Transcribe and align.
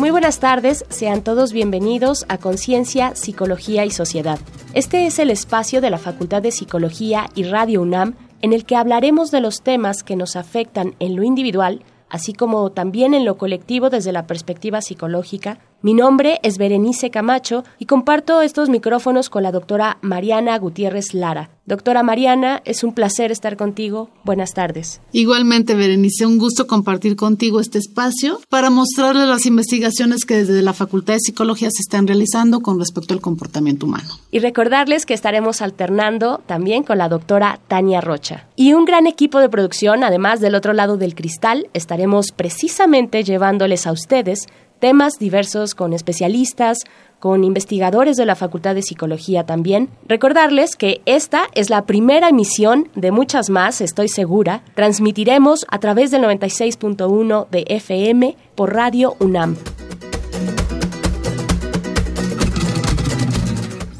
Muy 0.00 0.08
buenas 0.08 0.40
tardes, 0.40 0.86
sean 0.88 1.22
todos 1.22 1.52
bienvenidos 1.52 2.24
a 2.30 2.38
Conciencia, 2.38 3.14
Psicología 3.14 3.84
y 3.84 3.90
Sociedad. 3.90 4.38
Este 4.72 5.04
es 5.04 5.18
el 5.18 5.28
espacio 5.28 5.82
de 5.82 5.90
la 5.90 5.98
Facultad 5.98 6.40
de 6.40 6.52
Psicología 6.52 7.26
y 7.34 7.42
Radio 7.42 7.82
UNAM 7.82 8.14
en 8.40 8.54
el 8.54 8.64
que 8.64 8.76
hablaremos 8.76 9.30
de 9.30 9.42
los 9.42 9.60
temas 9.60 10.02
que 10.02 10.16
nos 10.16 10.36
afectan 10.36 10.94
en 11.00 11.16
lo 11.16 11.22
individual, 11.22 11.84
así 12.08 12.32
como 12.32 12.70
también 12.70 13.12
en 13.12 13.26
lo 13.26 13.36
colectivo 13.36 13.90
desde 13.90 14.10
la 14.10 14.26
perspectiva 14.26 14.80
psicológica, 14.80 15.58
mi 15.82 15.94
nombre 15.94 16.40
es 16.42 16.58
Berenice 16.58 17.10
Camacho 17.10 17.64
y 17.78 17.86
comparto 17.86 18.42
estos 18.42 18.68
micrófonos 18.68 19.30
con 19.30 19.42
la 19.42 19.50
doctora 19.50 19.96
Mariana 20.02 20.58
Gutiérrez 20.58 21.14
Lara. 21.14 21.48
Doctora 21.64 22.02
Mariana, 22.02 22.60
es 22.64 22.84
un 22.84 22.92
placer 22.92 23.30
estar 23.30 23.56
contigo. 23.56 24.10
Buenas 24.24 24.52
tardes. 24.52 25.00
Igualmente, 25.12 25.74
Berenice, 25.74 26.26
un 26.26 26.36
gusto 26.36 26.66
compartir 26.66 27.16
contigo 27.16 27.60
este 27.60 27.78
espacio 27.78 28.40
para 28.48 28.70
mostrarles 28.70 29.28
las 29.28 29.46
investigaciones 29.46 30.24
que 30.24 30.38
desde 30.38 30.60
la 30.62 30.74
Facultad 30.74 31.14
de 31.14 31.20
Psicología 31.20 31.68
se 31.70 31.80
están 31.80 32.06
realizando 32.06 32.60
con 32.60 32.78
respecto 32.78 33.14
al 33.14 33.20
comportamiento 33.20 33.86
humano. 33.86 34.08
Y 34.32 34.40
recordarles 34.40 35.06
que 35.06 35.14
estaremos 35.14 35.62
alternando 35.62 36.42
también 36.44 36.82
con 36.82 36.98
la 36.98 37.08
doctora 37.08 37.60
Tania 37.68 38.00
Rocha. 38.00 38.48
Y 38.56 38.72
un 38.72 38.84
gran 38.84 39.06
equipo 39.06 39.38
de 39.38 39.48
producción, 39.48 40.02
además 40.02 40.40
del 40.40 40.56
otro 40.56 40.72
lado 40.72 40.96
del 40.96 41.14
cristal, 41.14 41.68
estaremos 41.72 42.32
precisamente 42.32 43.22
llevándoles 43.22 43.86
a 43.86 43.92
ustedes 43.92 44.48
temas 44.80 45.18
diversos 45.18 45.74
con 45.74 45.92
especialistas, 45.92 46.78
con 47.20 47.44
investigadores 47.44 48.16
de 48.16 48.26
la 48.26 48.34
Facultad 48.34 48.74
de 48.74 48.82
Psicología 48.82 49.44
también. 49.44 49.90
Recordarles 50.08 50.74
que 50.74 51.02
esta 51.04 51.42
es 51.54 51.70
la 51.70 51.84
primera 51.84 52.30
emisión 52.30 52.88
de 52.94 53.12
muchas 53.12 53.50
más, 53.50 53.80
estoy 53.80 54.08
segura. 54.08 54.62
Transmitiremos 54.74 55.66
a 55.68 55.78
través 55.78 56.10
del 56.10 56.22
96.1 56.22 57.48
de 57.50 57.64
FM 57.68 58.36
por 58.56 58.74
Radio 58.74 59.14
UNAM. 59.20 59.56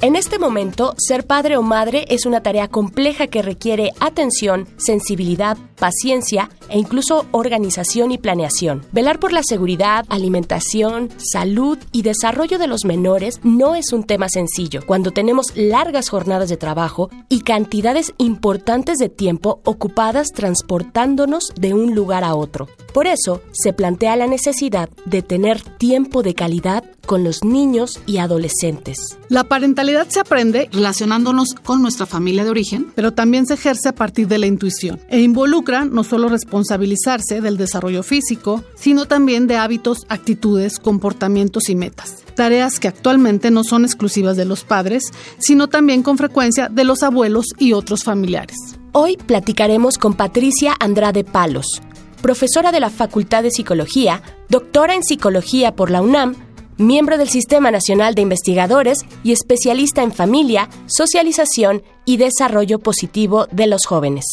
En 0.03 0.17
este 0.17 0.39
momento, 0.39 0.95
ser 0.97 1.27
padre 1.27 1.59
o 1.59 1.63
madre 1.63 2.07
es 2.09 2.25
una 2.25 2.43
tarea 2.43 2.69
compleja 2.69 3.27
que 3.27 3.43
requiere 3.43 3.93
atención, 4.01 4.67
sensibilidad, 4.79 5.59
paciencia 5.79 6.49
e 6.71 6.79
incluso 6.79 7.27
organización 7.33 8.11
y 8.11 8.17
planeación. 8.17 8.83
Velar 8.93 9.21
por 9.21 9.31
la 9.31 9.43
seguridad, 9.43 10.07
alimentación, 10.09 11.11
salud 11.19 11.77
y 11.93 12.01
desarrollo 12.01 12.59
de 12.59 12.67
los 12.67 12.87
menores 12.87 13.41
no 13.43 13.75
es 13.75 13.93
un 13.93 14.05
tema 14.05 14.31
sencillo 14.31 14.81
cuando 14.87 15.11
tenemos 15.11 15.55
largas 15.55 16.09
jornadas 16.09 16.49
de 16.49 16.57
trabajo 16.57 17.11
y 17.29 17.41
cantidades 17.41 18.15
importantes 18.17 18.97
de 18.97 19.11
tiempo 19.11 19.61
ocupadas 19.67 20.29
transportándonos 20.29 21.53
de 21.61 21.75
un 21.75 21.95
lugar 21.95 22.25
a 22.25 22.37
otro. 22.37 22.69
Por 22.95 23.07
eso, 23.07 23.43
se 23.53 23.75
plantea 23.75 24.17
la 24.17 24.27
necesidad 24.27 24.89
de 25.05 25.21
tener 25.21 25.61
tiempo 25.61 26.23
de 26.23 26.35
calidad 26.35 26.85
con 27.07 27.25
los 27.25 27.45
niños 27.45 28.01
y 28.07 28.19
adolescentes. 28.19 29.19
La 29.29 29.45
parentalidad 29.45 30.09
se 30.09 30.21
aprende 30.21 30.69
relacionándonos 30.73 31.55
con 31.55 31.83
nuestra 31.83 32.07
familia 32.07 32.45
de 32.45 32.51
origen, 32.51 32.93
pero 32.95 33.13
también 33.13 33.47
se 33.47 33.55
ejerce 33.55 33.89
a 33.89 33.95
partir 33.95 34.29
de 34.29 34.39
la 34.39 34.47
intuición 34.47 35.01
e 35.09 35.21
involucra 35.21 35.85
no 35.85 36.05
solo 36.05 36.29
responsabilizarse 36.29 37.41
del 37.41 37.57
desarrollo 37.57 38.03
físico, 38.03 38.63
sino 38.75 39.07
también 39.07 39.47
de 39.47 39.57
hábitos, 39.57 40.07
actitudes, 40.09 40.79
comportamientos 40.79 41.69
y 41.69 41.77
metas. 41.77 42.25
Tareas 42.35 42.81
que 42.81 42.89
actualmente 42.89 43.51
no 43.51 43.65
son 43.65 43.85
exclusivas 43.85 44.37
de 44.37 44.45
los 44.45 44.65
padres, 44.65 45.05
sino 45.39 45.69
también 45.69 46.03
con 46.03 46.17
frecuencia 46.17 46.69
de 46.69 46.85
los 46.85 47.03
abuelos 47.03 47.47
y 47.59 47.73
otros 47.73 48.05
familiares. 48.05 48.57
Hoy 48.93 49.17
platicaremos 49.17 49.99
con 49.99 50.15
Patricia 50.15 50.75
Andrade 50.81 51.23
Palos, 51.23 51.81
profesora 52.21 52.73
de 52.73 52.81
la 52.81 52.91
Facultad 52.91 53.43
de 53.43 53.51
Psicología, 53.51 54.23
doctora 54.49 54.95
en 54.95 55.05
Psicología 55.05 55.77
por 55.77 55.91
la 55.91 56.03
UNAM, 56.03 56.35
miembro 56.81 57.19
del 57.19 57.29
Sistema 57.29 57.71
Nacional 57.71 58.15
de 58.15 58.23
Investigadores 58.23 59.01
y 59.23 59.33
especialista 59.33 60.03
en 60.03 60.13
familia, 60.13 60.69
socialización 60.87 61.83
y 62.05 62.17
desarrollo 62.17 62.79
positivo 62.79 63.47
de 63.53 63.67
los 63.67 63.87
jóvenes. 63.87 64.25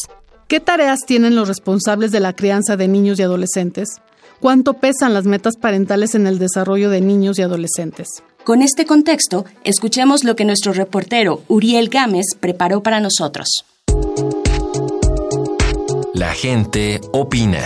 ¿Qué 0.47 0.59
tareas 0.59 1.02
tienen 1.06 1.35
los 1.35 1.47
responsables 1.47 2.12
de 2.12 2.22
la 2.22 2.34
crianza 2.34 2.78
de 2.78 2.88
niños 2.88 3.19
y 3.19 3.24
adolescentes? 3.24 4.02
¿Cuánto 4.40 4.75
pesan 4.75 5.13
las 5.13 5.25
metas 5.25 5.56
parentales 5.58 6.16
en 6.16 6.25
el 6.25 6.40
desarrollo 6.40 6.90
de 6.90 7.02
niños 7.02 7.38
y 7.38 7.41
adolescentes? 7.41 8.08
Con 8.44 8.62
este 8.62 8.85
contexto, 8.85 9.46
escuchemos 9.66 10.24
lo 10.24 10.35
que 10.38 10.46
nuestro 10.46 10.72
reportero 10.72 11.41
Uriel 11.50 11.90
Gámez 11.90 12.28
preparó 12.40 12.81
para 12.81 13.02
nosotros. 13.02 13.66
La 16.14 16.34
gente 16.34 17.02
opina. 17.12 17.62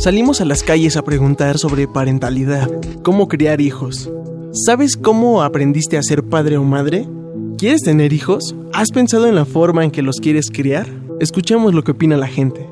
Salimos 0.00 0.40
a 0.40 0.46
las 0.46 0.62
calles 0.62 0.96
a 0.96 1.02
preguntar 1.02 1.58
sobre 1.58 1.86
parentalidad, 1.86 2.70
cómo 3.02 3.28
criar 3.28 3.60
hijos. 3.60 4.10
¿Sabes 4.50 4.96
cómo 4.96 5.42
aprendiste 5.42 5.98
a 5.98 6.02
ser 6.02 6.22
padre 6.22 6.56
o 6.56 6.64
madre? 6.64 7.06
¿Quieres 7.58 7.82
tener 7.82 8.14
hijos? 8.14 8.56
¿Has 8.72 8.92
pensado 8.92 9.26
en 9.26 9.34
la 9.34 9.44
forma 9.44 9.84
en 9.84 9.90
que 9.90 10.00
los 10.00 10.16
quieres 10.16 10.50
criar? 10.50 10.86
Escuchemos 11.20 11.74
lo 11.74 11.84
que 11.84 11.90
opina 11.90 12.16
la 12.16 12.28
gente. 12.28 12.69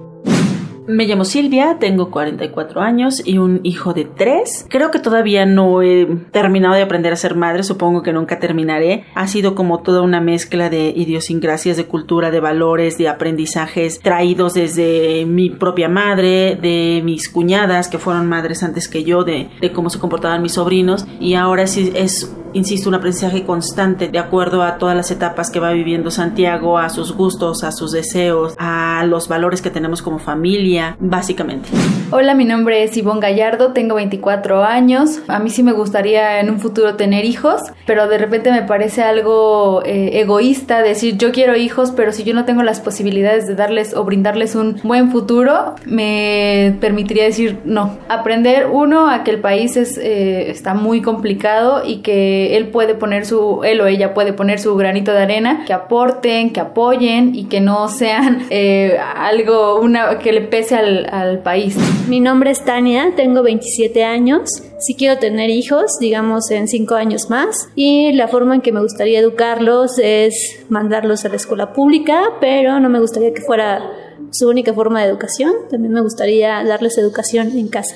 Me 0.88 1.04
llamo 1.04 1.26
Silvia, 1.26 1.76
tengo 1.78 2.10
44 2.10 2.80
años 2.80 3.20
y 3.22 3.36
un 3.36 3.60
hijo 3.62 3.92
de 3.92 4.06
3. 4.06 4.68
Creo 4.70 4.90
que 4.90 4.98
todavía 4.98 5.44
no 5.44 5.82
he 5.82 6.06
terminado 6.32 6.76
de 6.76 6.80
aprender 6.80 7.12
a 7.12 7.16
ser 7.16 7.34
madre, 7.34 7.62
supongo 7.62 8.02
que 8.02 8.14
nunca 8.14 8.38
terminaré. 8.38 9.04
Ha 9.14 9.28
sido 9.28 9.54
como 9.54 9.82
toda 9.82 10.00
una 10.00 10.22
mezcla 10.22 10.70
de 10.70 10.88
idiosincrasias, 10.96 11.76
de 11.76 11.84
cultura, 11.84 12.30
de 12.30 12.40
valores, 12.40 12.96
de 12.96 13.06
aprendizajes 13.06 14.00
traídos 14.00 14.54
desde 14.54 15.26
mi 15.26 15.50
propia 15.50 15.90
madre, 15.90 16.56
de 16.56 17.02
mis 17.04 17.28
cuñadas 17.28 17.88
que 17.88 17.98
fueron 17.98 18.26
madres 18.26 18.62
antes 18.62 18.88
que 18.88 19.04
yo, 19.04 19.24
de, 19.24 19.50
de 19.60 19.72
cómo 19.72 19.90
se 19.90 19.98
comportaban 19.98 20.40
mis 20.40 20.52
sobrinos 20.52 21.06
y 21.20 21.34
ahora 21.34 21.66
sí 21.66 21.92
es 21.94 22.34
insisto, 22.52 22.88
un 22.88 22.94
aprendizaje 22.94 23.44
constante 23.44 24.08
de 24.08 24.18
acuerdo 24.18 24.62
a 24.62 24.78
todas 24.78 24.96
las 24.96 25.10
etapas 25.10 25.50
que 25.50 25.60
va 25.60 25.72
viviendo 25.72 26.10
Santiago, 26.10 26.78
a 26.78 26.88
sus 26.88 27.12
gustos, 27.12 27.64
a 27.64 27.72
sus 27.72 27.92
deseos, 27.92 28.54
a 28.58 29.04
los 29.06 29.28
valores 29.28 29.62
que 29.62 29.70
tenemos 29.70 30.02
como 30.02 30.18
familia, 30.18 30.77
básicamente. 30.98 31.68
Hola, 32.10 32.34
mi 32.34 32.46
nombre 32.46 32.84
es 32.84 32.96
Ivonne 32.96 33.20
Gallardo, 33.20 33.74
tengo 33.74 33.96
24 33.96 34.64
años. 34.64 35.20
A 35.28 35.40
mí 35.40 35.50
sí 35.50 35.62
me 35.62 35.72
gustaría 35.72 36.40
en 36.40 36.48
un 36.48 36.58
futuro 36.58 36.94
tener 36.94 37.26
hijos, 37.26 37.60
pero 37.84 38.08
de 38.08 38.16
repente 38.16 38.50
me 38.50 38.62
parece 38.62 39.02
algo 39.02 39.82
eh, 39.84 40.12
egoísta 40.14 40.80
decir 40.80 41.18
yo 41.18 41.32
quiero 41.32 41.54
hijos, 41.54 41.92
pero 41.94 42.14
si 42.14 42.24
yo 42.24 42.32
no 42.32 42.46
tengo 42.46 42.62
las 42.62 42.80
posibilidades 42.80 43.46
de 43.46 43.56
darles 43.56 43.94
o 43.94 44.04
brindarles 44.04 44.54
un 44.54 44.80
buen 44.84 45.10
futuro, 45.10 45.74
me 45.84 46.76
permitiría 46.80 47.24
decir 47.24 47.58
no. 47.66 47.98
Aprender 48.08 48.68
uno 48.72 49.10
a 49.10 49.22
que 49.22 49.30
el 49.30 49.40
país 49.40 49.76
es, 49.76 49.98
eh, 49.98 50.50
está 50.50 50.72
muy 50.72 51.02
complicado 51.02 51.82
y 51.84 51.98
que 51.98 52.56
él 52.56 52.68
puede 52.68 52.94
poner 52.94 53.26
su, 53.26 53.64
él 53.64 53.82
o 53.82 53.86
ella 53.86 54.14
puede 54.14 54.32
poner 54.32 54.60
su 54.60 54.74
granito 54.76 55.12
de 55.12 55.18
arena, 55.18 55.64
que 55.66 55.74
aporten, 55.74 56.54
que 56.54 56.60
apoyen 56.60 57.34
y 57.34 57.44
que 57.44 57.60
no 57.60 57.88
sean 57.88 58.46
eh, 58.50 58.96
algo 58.98 59.78
una 59.78 60.18
que 60.18 60.32
le 60.32 60.40
pese 60.40 60.74
al, 60.74 61.06
al 61.12 61.40
país. 61.40 61.76
Mi 62.08 62.20
nombre 62.20 62.50
es 62.50 62.64
Tania, 62.64 63.12
tengo 63.16 63.42
27 63.42 64.02
años. 64.02 64.62
Si 64.78 64.94
quiero 64.94 65.18
tener 65.18 65.50
hijos, 65.50 65.98
digamos 66.00 66.50
en 66.50 66.66
5 66.66 66.94
años 66.94 67.28
más, 67.28 67.68
y 67.74 68.12
la 68.14 68.28
forma 68.28 68.54
en 68.54 68.62
que 68.62 68.72
me 68.72 68.80
gustaría 68.80 69.20
educarlos 69.20 69.98
es 69.98 70.64
mandarlos 70.70 71.26
a 71.26 71.28
la 71.28 71.36
escuela 71.36 71.74
pública, 71.74 72.22
pero 72.40 72.80
no 72.80 72.88
me 72.88 72.98
gustaría 72.98 73.34
que 73.34 73.42
fuera 73.42 73.92
su 74.30 74.48
única 74.48 74.72
forma 74.72 75.02
de 75.02 75.10
educación. 75.10 75.52
También 75.70 75.92
me 75.92 76.00
gustaría 76.00 76.64
darles 76.64 76.96
educación 76.96 77.50
en 77.54 77.68
casa. 77.68 77.94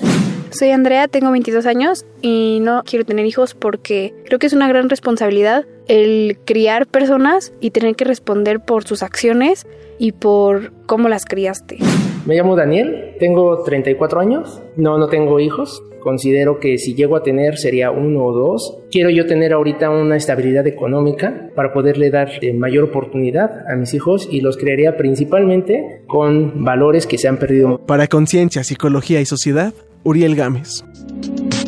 Soy 0.53 0.69
Andrea, 0.69 1.07
tengo 1.07 1.31
22 1.31 1.65
años 1.65 2.05
y 2.21 2.59
no 2.61 2.83
quiero 2.85 3.05
tener 3.05 3.25
hijos 3.25 3.55
porque 3.55 4.13
creo 4.25 4.37
que 4.37 4.45
es 4.45 4.53
una 4.53 4.67
gran 4.67 4.87
responsabilidad 4.87 5.65
el 5.87 6.37
criar 6.45 6.85
personas 6.85 7.53
y 7.59 7.71
tener 7.71 7.95
que 7.95 8.05
responder 8.05 8.59
por 8.59 8.83
sus 8.83 9.01
acciones 9.01 9.65
y 9.97 10.11
por 10.11 10.71
cómo 10.85 11.09
las 11.09 11.25
criaste. 11.25 11.79
Me 12.27 12.35
llamo 12.35 12.55
Daniel, 12.55 13.15
tengo 13.19 13.63
34 13.63 14.19
años, 14.19 14.61
no, 14.77 14.99
no 14.99 15.07
tengo 15.07 15.39
hijos, 15.39 15.81
considero 16.01 16.59
que 16.59 16.77
si 16.77 16.93
llego 16.93 17.15
a 17.15 17.23
tener 17.23 17.57
sería 17.57 17.89
uno 17.89 18.23
o 18.23 18.31
dos. 18.31 18.77
Quiero 18.91 19.09
yo 19.09 19.25
tener 19.25 19.53
ahorita 19.53 19.89
una 19.89 20.17
estabilidad 20.17 20.67
económica 20.67 21.49
para 21.55 21.73
poderle 21.73 22.11
dar 22.11 22.29
mayor 22.53 22.83
oportunidad 22.83 23.67
a 23.67 23.75
mis 23.75 23.95
hijos 23.95 24.27
y 24.29 24.41
los 24.41 24.57
crearía 24.57 24.97
principalmente 24.97 26.03
con 26.05 26.63
valores 26.63 27.07
que 27.07 27.17
se 27.17 27.27
han 27.27 27.37
perdido. 27.37 27.79
Para 27.87 28.07
Conciencia, 28.07 28.63
Psicología 28.63 29.19
y 29.19 29.25
Sociedad, 29.25 29.73
Uriel 30.03 30.35
Gámez. 30.35 30.83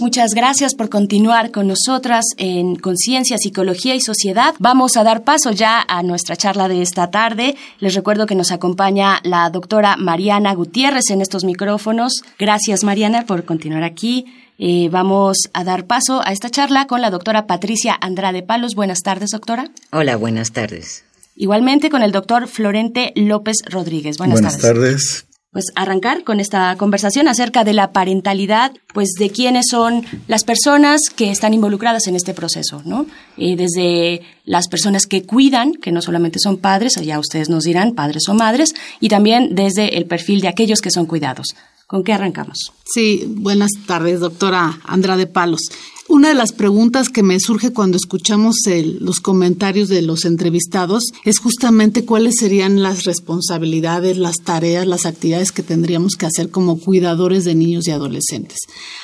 Muchas 0.07 0.33
gracias 0.33 0.73
por 0.73 0.87
continuar 0.87 1.51
con 1.51 1.67
nosotras 1.67 2.23
en 2.37 2.77
Conciencia, 2.77 3.37
Psicología 3.37 3.93
y 3.93 3.99
Sociedad. 3.99 4.55
Vamos 4.57 4.95
a 4.95 5.03
dar 5.03 5.25
paso 5.25 5.51
ya 5.51 5.85
a 5.85 6.01
nuestra 6.01 6.37
charla 6.37 6.69
de 6.69 6.81
esta 6.81 7.11
tarde. 7.11 7.57
Les 7.81 7.93
recuerdo 7.93 8.25
que 8.25 8.33
nos 8.33 8.53
acompaña 8.53 9.19
la 9.23 9.49
doctora 9.49 9.97
Mariana 9.97 10.53
Gutiérrez 10.53 11.09
en 11.09 11.19
estos 11.19 11.43
micrófonos. 11.43 12.23
Gracias 12.39 12.85
Mariana 12.85 13.25
por 13.25 13.43
continuar 13.43 13.83
aquí. 13.83 14.25
Eh, 14.57 14.87
vamos 14.89 15.49
a 15.51 15.65
dar 15.65 15.87
paso 15.87 16.21
a 16.23 16.31
esta 16.31 16.49
charla 16.49 16.87
con 16.87 17.01
la 17.01 17.09
doctora 17.09 17.45
Patricia 17.45 17.93
Andrade 17.99 18.43
Palos. 18.43 18.75
Buenas 18.75 19.01
tardes, 19.01 19.31
doctora. 19.31 19.71
Hola, 19.91 20.15
buenas 20.15 20.53
tardes. 20.53 21.03
Igualmente 21.35 21.89
con 21.89 22.01
el 22.01 22.13
doctor 22.13 22.47
Florente 22.47 23.11
López 23.17 23.57
Rodríguez. 23.69 24.17
Buenas, 24.17 24.35
buenas 24.35 24.57
tardes 24.59 25.26
pues 25.57 25.71
arrancar 25.73 26.23
con 26.23 26.39
esta 26.39 26.75
conversación 26.75 27.27
acerca 27.27 27.63
de 27.63 27.73
la 27.73 27.91
parentalidad, 27.91 28.73
pues 28.93 29.13
de 29.17 29.31
quiénes 29.31 29.65
son 29.71 30.05
las 30.27 30.43
personas 30.43 31.01
que 31.15 31.31
están 31.31 31.51
involucradas 31.55 32.05
en 32.05 32.15
este 32.15 32.35
proceso, 32.35 32.83
¿no? 32.85 33.07
Eh, 33.37 33.55
desde 33.55 34.21
las 34.45 34.67
personas 34.67 35.07
que 35.07 35.23
cuidan, 35.23 35.73
que 35.73 35.91
no 35.91 36.03
solamente 36.03 36.37
son 36.37 36.57
padres, 36.57 36.93
ya 37.03 37.17
ustedes 37.17 37.49
nos 37.49 37.63
dirán, 37.63 37.95
padres 37.95 38.29
o 38.29 38.35
madres, 38.35 38.75
y 38.99 39.09
también 39.09 39.55
desde 39.55 39.97
el 39.97 40.05
perfil 40.05 40.41
de 40.41 40.47
aquellos 40.47 40.79
que 40.79 40.91
son 40.91 41.07
cuidados. 41.07 41.55
¿Con 41.87 42.03
qué 42.03 42.13
arrancamos? 42.13 42.71
Sí, 42.85 43.23
buenas 43.27 43.71
tardes, 43.87 44.19
doctora 44.19 44.79
Andrade 44.85 45.25
Palos. 45.25 45.61
Una 46.09 46.29
de 46.29 46.35
las 46.35 46.53
preguntas 46.53 47.09
que 47.09 47.21
me 47.21 47.37
surge 47.39 47.73
cuando 47.73 47.97
escuchamos 47.97 48.55
los 49.01 49.19
comentarios 49.19 49.89
de 49.89 50.01
los 50.01 50.23
entrevistados 50.23 51.03
es 51.25 51.39
justamente 51.39 52.05
cuáles 52.05 52.35
serían 52.39 52.81
las 52.81 53.03
responsabilidades, 53.03 54.17
las 54.17 54.37
tareas, 54.37 54.87
las 54.87 55.05
actividades 55.05 55.51
que 55.51 55.63
tendríamos 55.63 56.15
que 56.15 56.25
hacer 56.25 56.49
como 56.49 56.79
cuidadores 56.79 57.43
de 57.43 57.55
niños 57.55 57.87
y 57.87 57.91
adolescentes. 57.91 58.59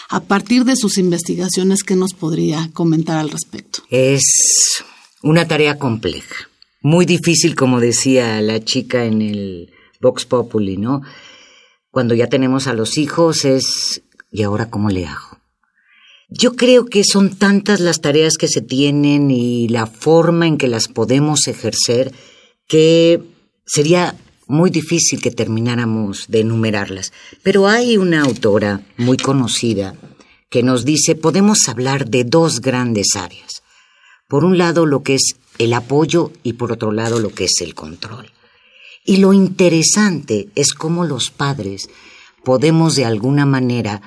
A 0.09 0.21
partir 0.21 0.63
de 0.63 0.77
sus 0.77 0.97
investigaciones, 0.97 1.83
¿qué 1.83 1.97
nos 1.97 2.13
podría 2.13 2.69
comentar 2.71 3.17
al 3.17 3.29
respecto? 3.29 3.83
Es 3.89 4.81
una 5.21 5.45
tarea 5.45 5.77
compleja, 5.77 6.49
muy 6.81 7.05
difícil, 7.05 7.53
como 7.55 7.81
decía 7.81 8.41
la 8.41 8.63
chica 8.63 9.03
en 9.03 9.21
el 9.21 9.73
Vox 9.99 10.25
Populi, 10.25 10.77
¿no? 10.77 11.01
Cuando 11.91 12.15
ya 12.15 12.27
tenemos 12.27 12.67
a 12.67 12.73
los 12.73 12.97
hijos 12.97 13.43
es, 13.43 14.03
¿y 14.31 14.43
ahora 14.43 14.69
cómo 14.69 14.89
le 14.89 15.05
hago? 15.05 15.42
Yo 16.35 16.55
creo 16.55 16.85
que 16.85 17.03
son 17.03 17.35
tantas 17.35 17.79
las 17.79 18.01
tareas 18.01 18.37
que 18.37 18.47
se 18.47 18.61
tienen 18.61 19.29
y 19.29 19.67
la 19.67 19.85
forma 19.85 20.47
en 20.47 20.57
que 20.57 20.67
las 20.67 20.87
podemos 20.87 21.47
ejercer 21.47 22.11
que 22.67 23.21
sería 23.67 24.15
muy 24.47 24.71
difícil 24.71 25.21
que 25.21 25.29
termináramos 25.29 26.25
de 26.29 26.39
enumerarlas. 26.39 27.13
Pero 27.43 27.67
hay 27.67 27.97
una 27.97 28.23
autora 28.23 28.81
muy 28.97 29.17
conocida 29.17 29.95
que 30.49 30.63
nos 30.63 30.85
dice 30.85 31.13
podemos 31.13 31.69
hablar 31.69 32.09
de 32.09 32.23
dos 32.23 32.61
grandes 32.61 33.15
áreas. 33.15 33.61
Por 34.27 34.43
un 34.43 34.57
lado 34.57 34.87
lo 34.87 35.03
que 35.03 35.13
es 35.15 35.35
el 35.59 35.71
apoyo 35.73 36.31
y 36.41 36.53
por 36.53 36.71
otro 36.71 36.91
lado 36.91 37.19
lo 37.19 37.29
que 37.29 37.43
es 37.43 37.61
el 37.61 37.75
control. 37.75 38.31
Y 39.05 39.17
lo 39.17 39.33
interesante 39.33 40.49
es 40.55 40.73
cómo 40.73 41.05
los 41.05 41.29
padres 41.29 41.89
podemos 42.43 42.95
de 42.95 43.05
alguna 43.05 43.45
manera 43.45 44.01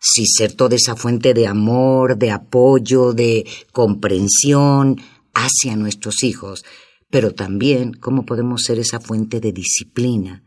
si 0.00 0.26
ser 0.26 0.54
toda 0.54 0.76
esa 0.76 0.96
fuente 0.96 1.34
de 1.34 1.46
amor, 1.46 2.16
de 2.16 2.30
apoyo, 2.30 3.12
de 3.12 3.46
comprensión 3.72 5.00
hacia 5.34 5.76
nuestros 5.76 6.24
hijos, 6.24 6.64
pero 7.10 7.34
también 7.34 7.92
cómo 7.92 8.24
podemos 8.24 8.62
ser 8.62 8.78
esa 8.78 8.98
fuente 8.98 9.40
de 9.40 9.52
disciplina, 9.52 10.42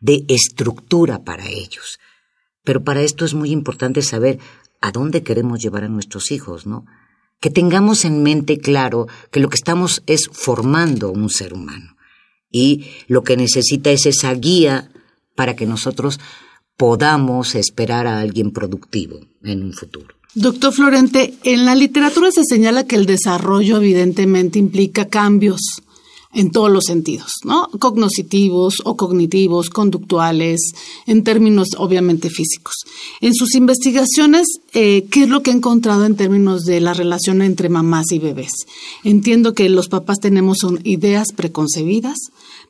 de 0.00 0.24
estructura 0.28 1.24
para 1.24 1.48
ellos. 1.48 1.98
Pero 2.64 2.84
para 2.84 3.02
esto 3.02 3.24
es 3.24 3.34
muy 3.34 3.50
importante 3.50 4.02
saber 4.02 4.38
a 4.80 4.92
dónde 4.92 5.22
queremos 5.22 5.60
llevar 5.60 5.84
a 5.84 5.88
nuestros 5.88 6.30
hijos, 6.30 6.66
¿no? 6.66 6.84
Que 7.40 7.50
tengamos 7.50 8.04
en 8.04 8.22
mente 8.22 8.58
claro 8.58 9.08
que 9.30 9.40
lo 9.40 9.48
que 9.48 9.56
estamos 9.56 10.02
es 10.06 10.28
formando 10.30 11.10
un 11.10 11.30
ser 11.30 11.54
humano 11.54 11.96
y 12.50 12.86
lo 13.08 13.22
que 13.24 13.36
necesita 13.36 13.90
es 13.90 14.06
esa 14.06 14.32
guía 14.34 14.90
para 15.34 15.56
que 15.56 15.66
nosotros 15.66 16.20
podamos 16.76 17.54
esperar 17.54 18.06
a 18.06 18.20
alguien 18.20 18.50
productivo 18.50 19.20
en 19.42 19.62
un 19.62 19.72
futuro. 19.72 20.14
Doctor 20.34 20.72
Florente, 20.72 21.34
en 21.44 21.66
la 21.66 21.74
literatura 21.74 22.30
se 22.32 22.44
señala 22.44 22.86
que 22.86 22.96
el 22.96 23.04
desarrollo 23.04 23.76
evidentemente 23.76 24.58
implica 24.58 25.08
cambios 25.08 25.82
en 26.32 26.50
todos 26.50 26.70
los 26.70 26.84
sentidos, 26.84 27.32
¿no? 27.44 27.68
Cognitivos 27.78 28.76
o 28.84 28.96
cognitivos, 28.96 29.68
conductuales, 29.68 30.72
en 31.06 31.24
términos 31.24 31.68
obviamente 31.76 32.30
físicos. 32.30 32.74
En 33.20 33.34
sus 33.34 33.54
investigaciones, 33.54 34.46
eh, 34.72 35.06
¿qué 35.10 35.24
es 35.24 35.28
lo 35.28 35.42
que 35.42 35.50
ha 35.50 35.54
encontrado 35.54 36.06
en 36.06 36.16
términos 36.16 36.62
de 36.62 36.80
la 36.80 36.94
relación 36.94 37.42
entre 37.42 37.68
mamás 37.68 38.10
y 38.12 38.18
bebés? 38.18 38.52
Entiendo 39.04 39.52
que 39.52 39.68
los 39.68 39.88
papás 39.88 40.20
tenemos 40.20 40.58
ideas 40.84 41.28
preconcebidas, 41.36 42.16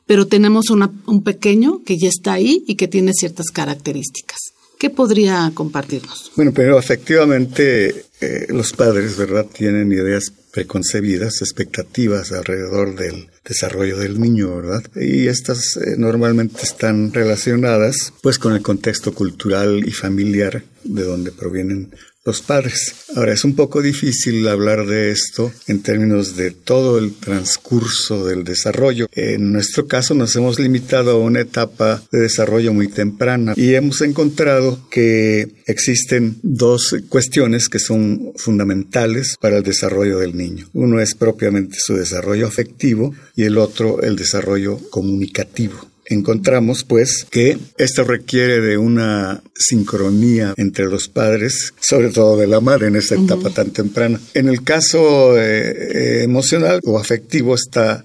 pero 0.05 0.27
tenemos 0.27 0.69
un 0.69 1.23
pequeño 1.23 1.83
que 1.85 1.97
ya 1.97 2.09
está 2.09 2.33
ahí 2.33 2.63
y 2.67 2.75
que 2.75 2.87
tiene 2.87 3.13
ciertas 3.13 3.47
características. 3.51 4.53
¿Qué 4.83 4.89
podría 4.89 5.49
compartirnos? 5.53 6.31
Bueno, 6.35 6.51
pero 6.53 6.77
efectivamente 6.77 8.05
eh, 8.19 8.47
los 8.49 8.73
padres, 8.73 9.15
¿verdad?, 9.15 9.45
tienen 9.45 9.91
ideas 9.93 10.33
preconcebidas, 10.51 11.41
expectativas 11.41 12.31
alrededor 12.33 12.95
del 12.95 13.29
desarrollo 13.45 13.97
del 13.97 14.19
niño, 14.19 14.55
¿verdad? 14.57 14.83
Y 14.95 15.27
estas 15.27 15.77
eh, 15.77 15.95
normalmente 15.97 16.63
están 16.63 17.13
relacionadas 17.13 18.13
pues 18.21 18.37
con 18.37 18.53
el 18.53 18.61
contexto 18.61 19.13
cultural 19.13 19.87
y 19.87 19.91
familiar 19.91 20.63
de 20.83 21.03
donde 21.03 21.31
provienen 21.31 21.95
los 22.25 22.41
padres. 22.41 22.95
Ahora, 23.15 23.33
es 23.33 23.43
un 23.43 23.55
poco 23.55 23.81
difícil 23.81 24.47
hablar 24.47 24.85
de 24.85 25.11
esto 25.11 25.51
en 25.67 25.81
términos 25.81 26.35
de 26.37 26.51
todo 26.51 26.97
el 26.97 27.13
transcurso 27.13 28.25
del 28.25 28.43
desarrollo. 28.43 29.07
En 29.11 29.51
nuestro 29.51 29.87
caso 29.87 30.13
nos 30.13 30.35
hemos 30.35 30.59
limitado 30.59 31.11
a 31.11 31.19
una 31.19 31.41
etapa 31.41 32.01
de 32.11 32.19
desarrollo 32.19 32.73
muy 32.73 32.87
temprana 32.87 33.53
y 33.55 33.73
hemos 33.73 34.01
encontrado 34.01 34.87
que 34.89 35.47
existen 35.65 36.37
dos 36.43 36.95
cuestiones 37.09 37.67
que 37.67 37.79
son 37.79 38.31
fundamentales 38.37 39.35
para 39.39 39.57
el 39.57 39.63
desarrollo 39.63 40.19
del 40.19 40.37
niño. 40.37 40.69
Uno 40.73 40.99
es 41.01 41.15
propiamente 41.15 41.77
su 41.79 41.95
desarrollo 41.95 42.47
afectivo 42.47 43.13
y 43.35 43.43
el 43.43 43.57
otro 43.57 44.01
el 44.01 44.15
desarrollo 44.15 44.77
comunicativo. 44.89 45.92
Encontramos, 46.05 46.83
pues, 46.83 47.25
que 47.29 47.57
esto 47.77 48.03
requiere 48.03 48.59
de 48.59 48.77
una 48.77 49.41
sincronía 49.55 50.53
entre 50.57 50.85
los 50.85 51.07
padres, 51.07 51.73
sobre 51.79 52.09
todo 52.09 52.37
de 52.37 52.47
la 52.47 52.59
madre 52.59 52.87
en 52.87 52.95
esta 52.95 53.15
etapa 53.15 53.49
tan 53.49 53.71
temprana. 53.71 54.19
En 54.33 54.49
el 54.49 54.63
caso 54.63 55.37
eh, 55.37 55.71
eh, 55.71 56.23
emocional 56.23 56.79
o 56.83 56.99
afectivo 56.99 57.55
está 57.55 58.03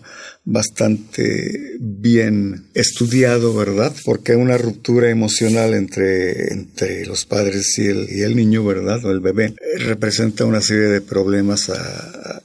bastante 0.51 1.77
bien 1.79 2.69
estudiado, 2.73 3.55
¿verdad? 3.55 3.95
Porque 4.05 4.35
una 4.35 4.57
ruptura 4.57 5.11
emocional 5.11 5.75
entre, 5.75 6.53
entre 6.53 7.05
los 7.05 7.27
padres 7.27 7.79
y 7.79 7.87
el, 7.87 8.09
y 8.11 8.23
el 8.23 8.35
niño, 8.35 8.65
¿verdad? 8.65 9.05
O 9.05 9.11
el 9.11 9.21
bebé, 9.21 9.47
eh, 9.47 9.79
representa 9.79 10.47
una 10.47 10.63
serie 10.63 10.87
de 10.87 11.03
problemas 11.03 11.71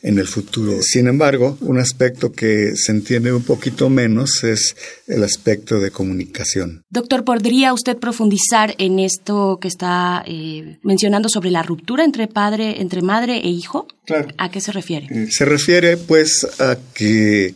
en 0.01 0.19
el 0.19 0.27
futuro. 0.27 0.81
Sin 0.81 1.07
embargo, 1.07 1.57
un 1.61 1.79
aspecto 1.79 2.33
que 2.33 2.75
se 2.75 2.91
entiende 2.91 3.31
un 3.31 3.43
poquito 3.43 3.89
menos 3.89 4.43
es 4.43 4.75
el 5.07 5.23
aspecto 5.23 5.79
de 5.79 5.91
comunicación. 5.91 6.83
Doctor, 6.89 7.23
¿podría 7.23 7.73
usted 7.73 7.97
profundizar 7.97 8.75
en 8.79 8.99
esto 8.99 9.59
que 9.61 9.69
está 9.69 10.23
eh, 10.27 10.77
mencionando 10.83 11.29
sobre 11.29 11.51
la 11.51 11.63
ruptura 11.63 12.03
entre 12.03 12.27
padre, 12.27 12.81
entre 12.81 13.01
madre 13.01 13.37
e 13.37 13.47
hijo? 13.47 13.87
Claro. 14.05 14.27
¿A 14.37 14.51
qué 14.51 14.59
se 14.59 14.73
refiere? 14.73 15.07
Eh, 15.09 15.27
se 15.31 15.45
refiere 15.45 15.95
pues 15.95 16.45
a 16.59 16.77
que 16.93 17.55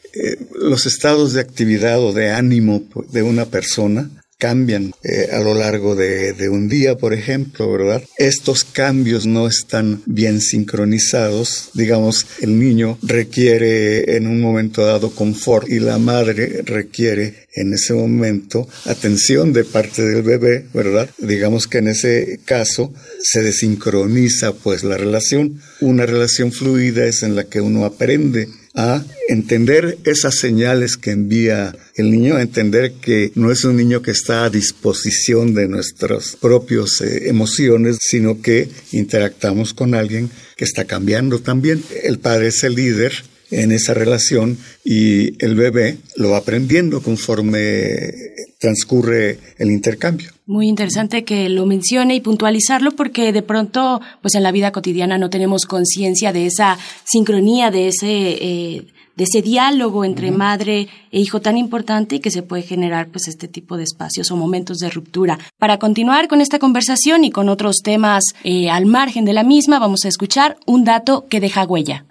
los 0.56 0.86
estados 0.86 1.34
de 1.34 1.42
actividad 1.42 2.00
o 2.00 2.14
de 2.14 2.32
ánimo 2.32 2.84
de 3.12 3.24
una 3.24 3.46
persona 3.46 4.10
cambian 4.38 4.94
eh, 5.04 5.30
a 5.32 5.40
lo 5.40 5.56
largo 5.56 5.96
de, 5.96 6.34
de, 6.34 6.50
un 6.50 6.70
día, 6.70 6.96
por 6.96 7.14
ejemplo, 7.14 7.72
¿verdad? 7.72 8.04
Estos 8.18 8.64
cambios 8.64 9.26
no 9.26 9.48
están 9.48 10.04
bien 10.06 10.42
sincronizados. 10.42 11.72
Digamos, 11.74 12.28
el 12.42 12.60
niño 12.60 13.00
requiere 13.02 14.16
en 14.16 14.28
un 14.28 14.40
momento 14.40 14.86
dado 14.86 15.10
confort 15.12 15.68
y 15.70 15.80
la 15.80 15.98
madre 15.98 16.62
requiere 16.64 17.48
en 17.56 17.74
ese 17.74 17.94
momento 17.94 18.68
atención 18.86 19.54
de 19.54 19.64
parte 19.64 20.04
del 20.04 20.22
bebé, 20.22 20.66
¿verdad? 20.74 21.10
Digamos 21.18 21.66
que 21.66 21.80
en 21.80 21.88
ese 21.88 22.40
caso 22.46 22.94
se 23.20 23.42
desincroniza 23.42 24.54
pues 24.54 24.84
la 24.84 24.98
relación. 24.98 25.60
Una 25.82 26.06
relación 26.06 26.52
fluida 26.52 27.06
es 27.06 27.24
en 27.24 27.36
la 27.36 27.46
que 27.46 27.62
uno 27.62 27.86
aprende 27.86 28.48
a 28.78 29.04
entender 29.28 29.98
esas 30.06 30.36
señales 30.36 30.98
que 30.98 31.10
envía 31.10 31.76
el 31.96 32.12
niño, 32.12 32.36
a 32.36 32.44
entender 32.44 32.94
que 32.94 33.32
no 33.34 33.52
es 33.52 33.64
un 33.64 33.76
niño 33.76 34.04
que 34.04 34.12
está 34.12 34.46
a 34.46 34.52
disposición 34.52 35.56
de 35.56 35.68
nuestras 35.68 36.38
propias 36.40 37.02
eh, 37.02 37.28
emociones, 37.28 37.98
sino 38.00 38.40
que 38.40 38.70
interactamos 38.92 39.74
con 39.74 39.96
alguien 39.96 40.30
que 40.56 40.64
está 40.64 40.86
cambiando 40.86 41.40
también. 41.40 41.84
El 42.04 42.20
padre 42.20 42.50
es 42.50 42.64
el 42.64 42.76
líder 42.76 43.14
en 43.50 43.72
esa 43.72 43.96
relación 43.96 44.58
y 44.84 45.44
el 45.44 45.56
bebé 45.56 45.98
lo 46.16 46.30
va 46.30 46.38
aprendiendo 46.38 47.02
conforme 47.02 48.14
transcurre 48.60 49.40
el 49.58 49.72
intercambio. 49.72 50.32
Muy 50.46 50.68
interesante 50.68 51.24
que 51.24 51.50
lo 51.50 51.66
mencione 51.66 52.16
y 52.16 52.22
puntualizarlo 52.22 52.92
porque 52.92 53.32
de 53.32 53.42
pronto, 53.42 54.02
pues 54.22 54.36
en 54.36 54.44
la 54.44 54.52
vida 54.52 54.72
cotidiana 54.72 55.18
no 55.18 55.30
tenemos 55.30 55.66
conciencia 55.66 56.34
de 56.34 56.48
esa 56.48 56.78
sincronía, 57.04 57.70
de 57.70 57.90
ese, 57.90 58.08
eh, 58.08 58.88
de 59.16 59.24
ese 59.24 59.42
diálogo 59.42 60.06
entre 60.06 60.32
madre 60.32 60.88
e 61.12 61.20
hijo 61.20 61.42
tan 61.42 61.58
importante 61.58 62.16
y 62.16 62.20
que 62.20 62.32
se 62.32 62.44
puede 62.44 62.64
generar 62.64 63.10
pues 63.10 63.28
este 63.28 63.48
tipo 63.48 63.78
de 63.78 63.84
espacios 63.84 64.32
o 64.32 64.38
momentos 64.38 64.78
de 64.78 64.90
ruptura. 64.90 65.38
Para 65.60 65.80
continuar 65.80 66.28
con 66.28 66.40
esta 66.40 66.60
conversación 66.60 67.26
y 67.26 67.32
con 67.32 67.50
otros 67.50 67.82
temas 67.84 68.24
eh, 68.44 68.70
al 68.70 68.86
margen 68.86 69.26
de 69.26 69.34
la 69.34 69.44
misma, 69.44 69.80
vamos 69.80 70.06
a 70.06 70.08
escuchar 70.08 70.58
un 70.66 70.84
dato 70.84 71.26
que 71.30 71.40
deja 71.40 71.66
huella. 71.66 72.06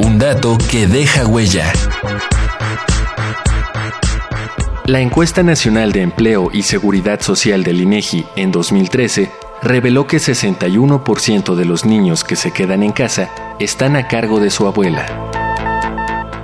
Un 0.00 0.18
dato 0.18 0.58
que 0.70 0.86
deja 0.86 1.26
huella. 1.26 1.72
La 4.86 5.00
encuesta 5.00 5.42
nacional 5.42 5.90
de 5.90 6.02
empleo 6.02 6.48
y 6.52 6.62
seguridad 6.62 7.20
social 7.20 7.64
del 7.64 7.80
INEGI 7.80 8.24
en 8.36 8.52
2013 8.52 9.32
reveló 9.60 10.06
que 10.06 10.18
61% 10.18 11.56
de 11.56 11.64
los 11.64 11.84
niños 11.84 12.22
que 12.22 12.36
se 12.36 12.52
quedan 12.52 12.84
en 12.84 12.92
casa 12.92 13.28
están 13.58 13.96
a 13.96 14.06
cargo 14.06 14.38
de 14.38 14.48
su 14.48 14.64
abuela. 14.64 15.04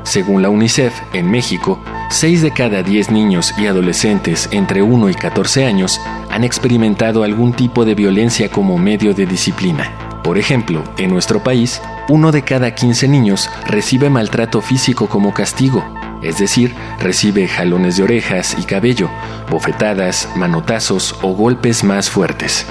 Según 0.02 0.42
la 0.42 0.50
UNICEF, 0.50 0.92
en 1.12 1.30
México, 1.30 1.78
6 2.10 2.42
de 2.42 2.50
cada 2.50 2.82
10 2.82 3.12
niños 3.12 3.54
y 3.58 3.68
adolescentes 3.68 4.48
entre 4.50 4.82
1 4.82 5.08
y 5.10 5.14
14 5.14 5.64
años 5.64 6.00
han 6.28 6.42
experimentado 6.42 7.22
algún 7.22 7.52
tipo 7.52 7.84
de 7.84 7.94
violencia 7.94 8.50
como 8.50 8.76
medio 8.76 9.14
de 9.14 9.24
disciplina. 9.24 9.92
Por 10.24 10.36
ejemplo, 10.36 10.82
en 10.98 11.10
nuestro 11.10 11.44
país, 11.44 11.80
uno 12.08 12.32
de 12.32 12.42
cada 12.42 12.74
15 12.74 13.06
niños 13.06 13.48
recibe 13.68 14.10
maltrato 14.10 14.60
físico 14.60 15.08
como 15.08 15.32
castigo, 15.32 15.84
es 16.22 16.38
decir, 16.38 16.72
recibe 16.98 17.48
jalones 17.48 17.96
de 17.96 18.04
orejas 18.04 18.56
y 18.58 18.62
cabello, 18.62 19.10
bofetadas, 19.50 20.28
manotazos 20.36 21.16
o 21.22 21.34
golpes 21.34 21.82
más 21.84 22.08
fuertes. 22.10 22.66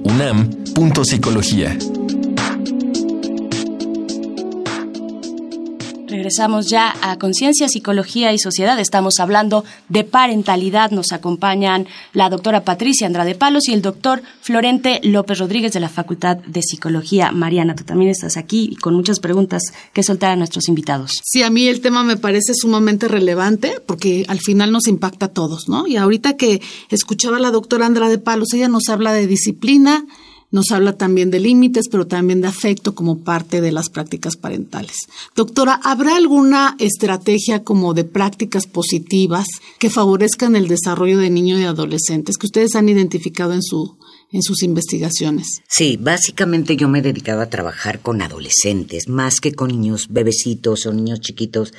Regresamos 6.09 6.67
ya 6.67 6.95
a 7.03 7.19
Conciencia, 7.19 7.69
Psicología 7.69 8.33
y 8.33 8.39
Sociedad. 8.39 8.79
Estamos 8.79 9.19
hablando 9.19 9.63
de 9.89 10.03
parentalidad. 10.03 10.89
Nos 10.89 11.11
acompañan 11.11 11.87
la 12.13 12.31
doctora 12.31 12.63
Patricia 12.63 13.05
Andrade 13.05 13.35
Palos 13.35 13.67
y 13.67 13.73
el 13.73 13.83
doctor 13.83 14.23
Florente 14.41 15.01
López 15.03 15.37
Rodríguez 15.37 15.71
de 15.71 15.79
la 15.79 15.87
Facultad 15.87 16.37
de 16.37 16.63
Psicología. 16.63 17.31
Mariana, 17.31 17.75
tú 17.75 17.83
también 17.83 18.09
estás 18.09 18.37
aquí 18.37 18.69
y 18.71 18.75
con 18.75 18.95
muchas 18.95 19.19
preguntas 19.19 19.61
que 19.93 20.01
soltar 20.01 20.31
a 20.31 20.35
nuestros 20.35 20.67
invitados. 20.67 21.21
Sí, 21.23 21.43
a 21.43 21.51
mí 21.51 21.67
el 21.67 21.79
tema 21.79 22.03
me 22.03 22.17
parece 22.17 22.55
sumamente 22.55 23.07
relevante 23.07 23.79
porque 23.85 24.25
al 24.29 24.39
final 24.39 24.71
nos 24.71 24.87
impacta 24.87 25.27
a 25.27 25.29
todos, 25.29 25.69
¿no? 25.69 25.85
Y 25.85 25.97
ahorita 25.97 26.37
que 26.37 26.59
escuchaba 26.89 27.37
a 27.37 27.39
la 27.39 27.51
doctora 27.51 27.85
Andrade 27.85 28.17
Palos, 28.17 28.51
ella 28.53 28.67
nos 28.67 28.89
habla 28.89 29.13
de 29.13 29.27
disciplina, 29.27 30.05
nos 30.51 30.71
habla 30.71 30.97
también 30.97 31.31
de 31.31 31.39
límites, 31.39 31.89
pero 31.89 32.07
también 32.07 32.41
de 32.41 32.47
afecto 32.47 32.95
como 32.95 33.19
parte 33.19 33.61
de 33.61 33.71
las 33.71 33.89
prácticas 33.89 34.35
parentales. 34.35 34.97
Doctora, 35.35 35.79
¿habrá 35.83 36.15
alguna 36.15 36.75
estrategia 36.79 37.63
como 37.63 37.93
de 37.93 38.03
prácticas 38.03 38.65
positivas 38.65 39.47
que 39.77 39.89
favorezcan 39.89 40.55
el 40.55 40.67
desarrollo 40.67 41.19
de 41.19 41.29
niños 41.29 41.59
y 41.59 41.65
adolescentes 41.65 42.37
que 42.37 42.47
ustedes 42.47 42.75
han 42.75 42.89
identificado 42.89 43.53
en 43.53 43.61
su 43.61 43.97
en 44.31 44.43
sus 44.43 44.61
investigaciones? 44.61 45.47
Sí, 45.67 45.97
básicamente 45.99 46.75
yo 46.75 46.87
me 46.87 46.99
he 46.99 47.01
dedicado 47.01 47.41
a 47.41 47.49
trabajar 47.49 47.99
con 47.99 48.21
adolescentes, 48.21 49.07
más 49.07 49.39
que 49.39 49.53
con 49.53 49.69
niños 49.69 50.07
bebecitos 50.09 50.85
o 50.85 50.93
niños 50.93 51.19
chiquitos. 51.19 51.73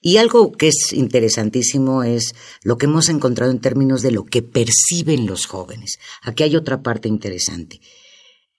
Y 0.00 0.16
algo 0.16 0.52
que 0.52 0.68
es 0.68 0.92
interesantísimo 0.92 2.02
es 2.02 2.34
lo 2.62 2.76
que 2.76 2.86
hemos 2.86 3.08
encontrado 3.08 3.52
en 3.52 3.60
términos 3.60 4.02
de 4.02 4.10
lo 4.10 4.24
que 4.24 4.42
perciben 4.42 5.26
los 5.26 5.46
jóvenes. 5.46 5.98
Aquí 6.22 6.42
hay 6.42 6.56
otra 6.56 6.82
parte 6.82 7.08
interesante 7.08 7.80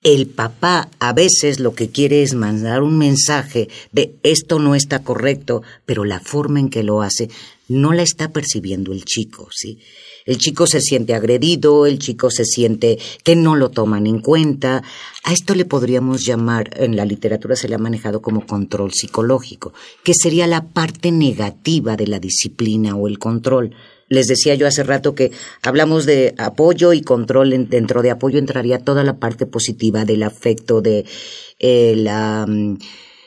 el 0.03 0.27
papá 0.27 0.89
a 0.99 1.13
veces 1.13 1.59
lo 1.59 1.73
que 1.73 1.89
quiere 1.89 2.23
es 2.23 2.33
mandar 2.33 2.83
un 2.83 2.97
mensaje 2.97 3.69
de 3.91 4.15
esto 4.23 4.59
no 4.59 4.75
está 4.75 5.03
correcto, 5.03 5.63
pero 5.85 6.03
la 6.03 6.19
forma 6.19 6.59
en 6.59 6.69
que 6.69 6.83
lo 6.83 7.01
hace 7.01 7.29
no 7.69 7.93
la 7.93 8.03
está 8.03 8.31
percibiendo 8.31 8.91
el 8.91 9.05
chico, 9.05 9.47
¿sí? 9.51 9.79
El 10.25 10.37
chico 10.37 10.67
se 10.67 10.79
siente 10.79 11.13
agredido, 11.13 11.85
el 11.85 11.99
chico 11.99 12.29
se 12.29 12.45
siente 12.45 12.97
que 13.23 13.35
no 13.35 13.55
lo 13.55 13.69
toman 13.69 14.07
en 14.07 14.19
cuenta. 14.19 14.83
A 15.23 15.33
esto 15.33 15.53
le 15.55 15.65
podríamos 15.65 16.25
llamar, 16.25 16.69
en 16.77 16.95
la 16.95 17.05
literatura 17.05 17.55
se 17.55 17.67
le 17.67 17.75
ha 17.75 17.79
manejado 17.79 18.21
como 18.21 18.45
control 18.45 18.93
psicológico, 18.93 19.73
que 20.03 20.13
sería 20.13 20.47
la 20.47 20.65
parte 20.67 21.11
negativa 21.11 21.97
de 21.97 22.07
la 22.07 22.19
disciplina 22.19 22.95
o 22.95 23.07
el 23.07 23.19
control. 23.19 23.75
Les 24.13 24.27
decía 24.27 24.53
yo 24.53 24.67
hace 24.67 24.83
rato 24.83 25.15
que 25.15 25.31
hablamos 25.63 26.05
de 26.05 26.35
apoyo 26.37 26.93
y 26.93 27.01
control. 27.01 27.67
Dentro 27.67 28.03
de 28.03 28.11
apoyo 28.11 28.37
entraría 28.37 28.77
toda 28.77 29.03
la 29.03 29.17
parte 29.17 29.47
positiva 29.47 30.05
del 30.05 30.21
afecto, 30.21 30.81
de 30.81 31.03
eh, 31.57 31.95
la, 31.97 32.45
mm, 32.47 32.77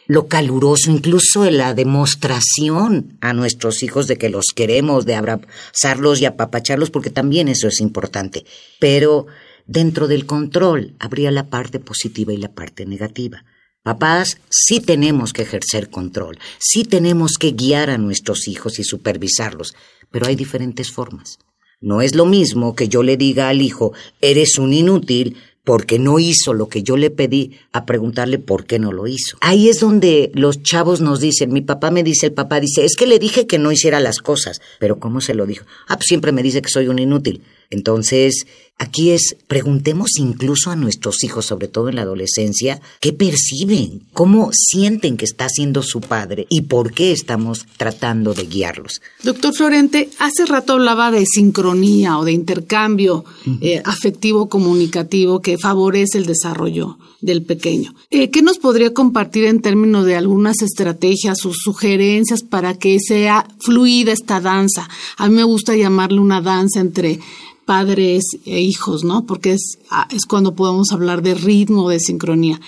lo 0.07 0.29
caluroso, 0.29 0.93
incluso 0.93 1.51
la 1.51 1.75
demostración 1.75 3.19
a 3.21 3.33
nuestros 3.33 3.83
hijos 3.83 4.07
de 4.07 4.17
que 4.17 4.29
los 4.29 4.53
queremos, 4.55 5.07
de 5.07 5.17
abrazarlos 5.17 6.21
y 6.21 6.27
apapacharlos, 6.27 6.91
porque 6.91 7.11
también 7.11 7.49
eso 7.49 7.67
es 7.67 7.81
importante. 7.81 8.45
Pero 8.79 9.27
dentro 9.67 10.07
del 10.07 10.25
control 10.25 10.95
habría 11.01 11.33
la 11.33 11.49
parte 11.49 11.81
positiva 11.81 12.33
y 12.33 12.37
la 12.37 12.53
parte 12.53 12.87
negativa. 12.87 13.45
Papás, 13.87 14.39
sí 14.51 14.81
tenemos 14.81 15.33
que 15.33 15.43
ejercer 15.43 15.91
control, 15.91 16.41
sí 16.59 16.83
tenemos 16.83 17.39
que 17.39 17.53
guiar 17.53 17.89
a 17.89 17.99
nuestros 17.99 18.49
hijos 18.49 18.81
y 18.81 18.83
supervisarlos, 18.83 19.77
pero 20.11 20.27
hay 20.27 20.35
diferentes 20.35 20.91
formas. 20.91 21.39
No 21.81 22.03
es 22.03 22.17
lo 22.17 22.27
mismo 22.27 22.75
que 22.75 22.89
yo 22.89 23.05
le 23.05 23.17
diga 23.17 23.49
al 23.49 23.63
hijo, 23.63 23.93
eres 24.21 24.59
un 24.59 24.73
inútil 24.73 25.37
porque 25.63 26.01
no 26.01 26.19
hizo 26.19 26.53
lo 26.53 26.69
que 26.69 26.83
yo 26.83 26.97
le 26.97 27.11
pedí, 27.11 27.53
a 27.71 27.87
preguntarle 27.87 28.41
por 28.41 28.67
qué 28.67 28.81
no 28.81 28.91
lo 28.91 29.07
hizo. 29.07 29.37
Ahí 29.41 29.69
es 29.69 29.79
donde 29.79 30.33
los 30.35 30.65
chavos 30.65 31.01
nos 31.01 31.21
dicen, 31.21 31.53
mi 31.53 31.61
papá 31.61 31.93
me 31.93 32.03
dice, 32.03 32.27
el 32.27 32.33
papá 32.33 32.59
dice, 32.59 32.85
es 32.85 32.97
que 32.97 33.07
le 33.07 33.21
dije 33.21 33.47
que 33.47 33.61
no 33.61 33.71
hiciera 33.71 34.01
las 34.01 34.19
cosas, 34.19 34.61
pero 34.81 34.99
¿cómo 34.99 35.21
se 35.21 35.35
lo 35.35 35.47
dijo? 35.47 35.65
Ah, 35.87 35.95
pues 35.95 36.07
siempre 36.07 36.33
me 36.33 36.43
dice 36.43 36.61
que 36.61 36.71
soy 36.71 36.89
un 36.89 36.99
inútil. 36.99 37.41
Entonces, 37.71 38.47
aquí 38.79 39.11
es, 39.11 39.37
preguntemos 39.47 40.11
incluso 40.19 40.71
a 40.71 40.77
nuestros 40.77 41.25
hijos, 41.25 41.47
sobre 41.47 41.69
todo 41.69 41.89
en 41.89 41.97
la 41.97 42.03
adolescencia, 42.03 42.81
qué 43.01 43.13
perciben, 43.13 44.03
cómo 44.13 44.51
sienten 44.53 45.17
que 45.17 45.25
está 45.25 45.47
haciendo 45.47 45.83
su 45.83 46.01
padre 46.01 46.47
y 46.51 46.63
por 46.63 46.93
qué 46.93 47.13
estamos 47.13 47.67
tratando 47.77 48.35
de 48.35 48.47
guiarlos. 48.47 49.01
Doctor 49.23 49.55
Florente, 49.55 50.11
hace 50.19 50.47
rato 50.47 50.75
hablaba 50.75 51.11
de 51.11 51.25
sincronía 51.27 52.19
o 52.19 52.25
de 52.25 52.33
intercambio 52.33 53.25
eh, 53.61 53.83
afectivo 53.85 54.49
comunicativo 54.49 55.41
que 55.41 55.59
favorece 55.59 56.19
el 56.19 56.27
desarrollo 56.27 56.99
del 57.21 57.43
pequeño. 57.43 57.95
Eh, 58.11 58.31
¿Qué 58.31 58.43
nos 58.43 58.59
podría 58.59 58.93
compartir 58.93 59.45
en 59.45 59.61
términos 59.63 60.05
de 60.05 60.17
algunas 60.17 60.63
estrategias 60.63 61.45
o 61.47 61.53
sugerencias 61.53 62.43
para 62.43 62.75
que 62.75 62.99
sea 63.01 63.49
fluida 63.59 64.13
esta 64.13 64.41
danza? 64.41 64.89
A 65.17 65.29
mí 65.29 65.37
me 65.37 65.45
gusta 65.45 65.75
llamarle 65.75 66.21
una 66.21 66.41
danza 66.41 66.81
entre 66.81 67.21
padres 67.67 68.23
e 68.47 68.61
hijos, 68.61 69.05
¿no? 69.05 69.27
Porque 69.27 69.53
es, 69.53 69.79
ah, 69.91 70.09
es 70.11 70.25
cuando 70.25 70.55
podemos 70.55 70.93
hablar 70.93 71.21
de 71.21 71.35
ritmo, 71.35 71.91
de 71.91 72.01
sincronía. 72.01 72.59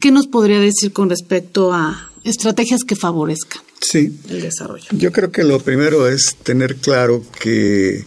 ¿Qué 0.00 0.10
nos 0.10 0.28
podría 0.28 0.60
decir 0.60 0.92
con 0.92 1.10
respecto 1.10 1.74
a 1.74 2.10
estrategias 2.24 2.84
que 2.84 2.96
favorezcan 2.96 3.60
sí. 3.80 4.16
el 4.30 4.40
desarrollo? 4.40 4.86
Yo 4.92 5.12
creo 5.12 5.30
que 5.30 5.44
lo 5.44 5.60
primero 5.60 6.08
es 6.08 6.36
tener 6.36 6.76
claro 6.76 7.22
que 7.40 8.04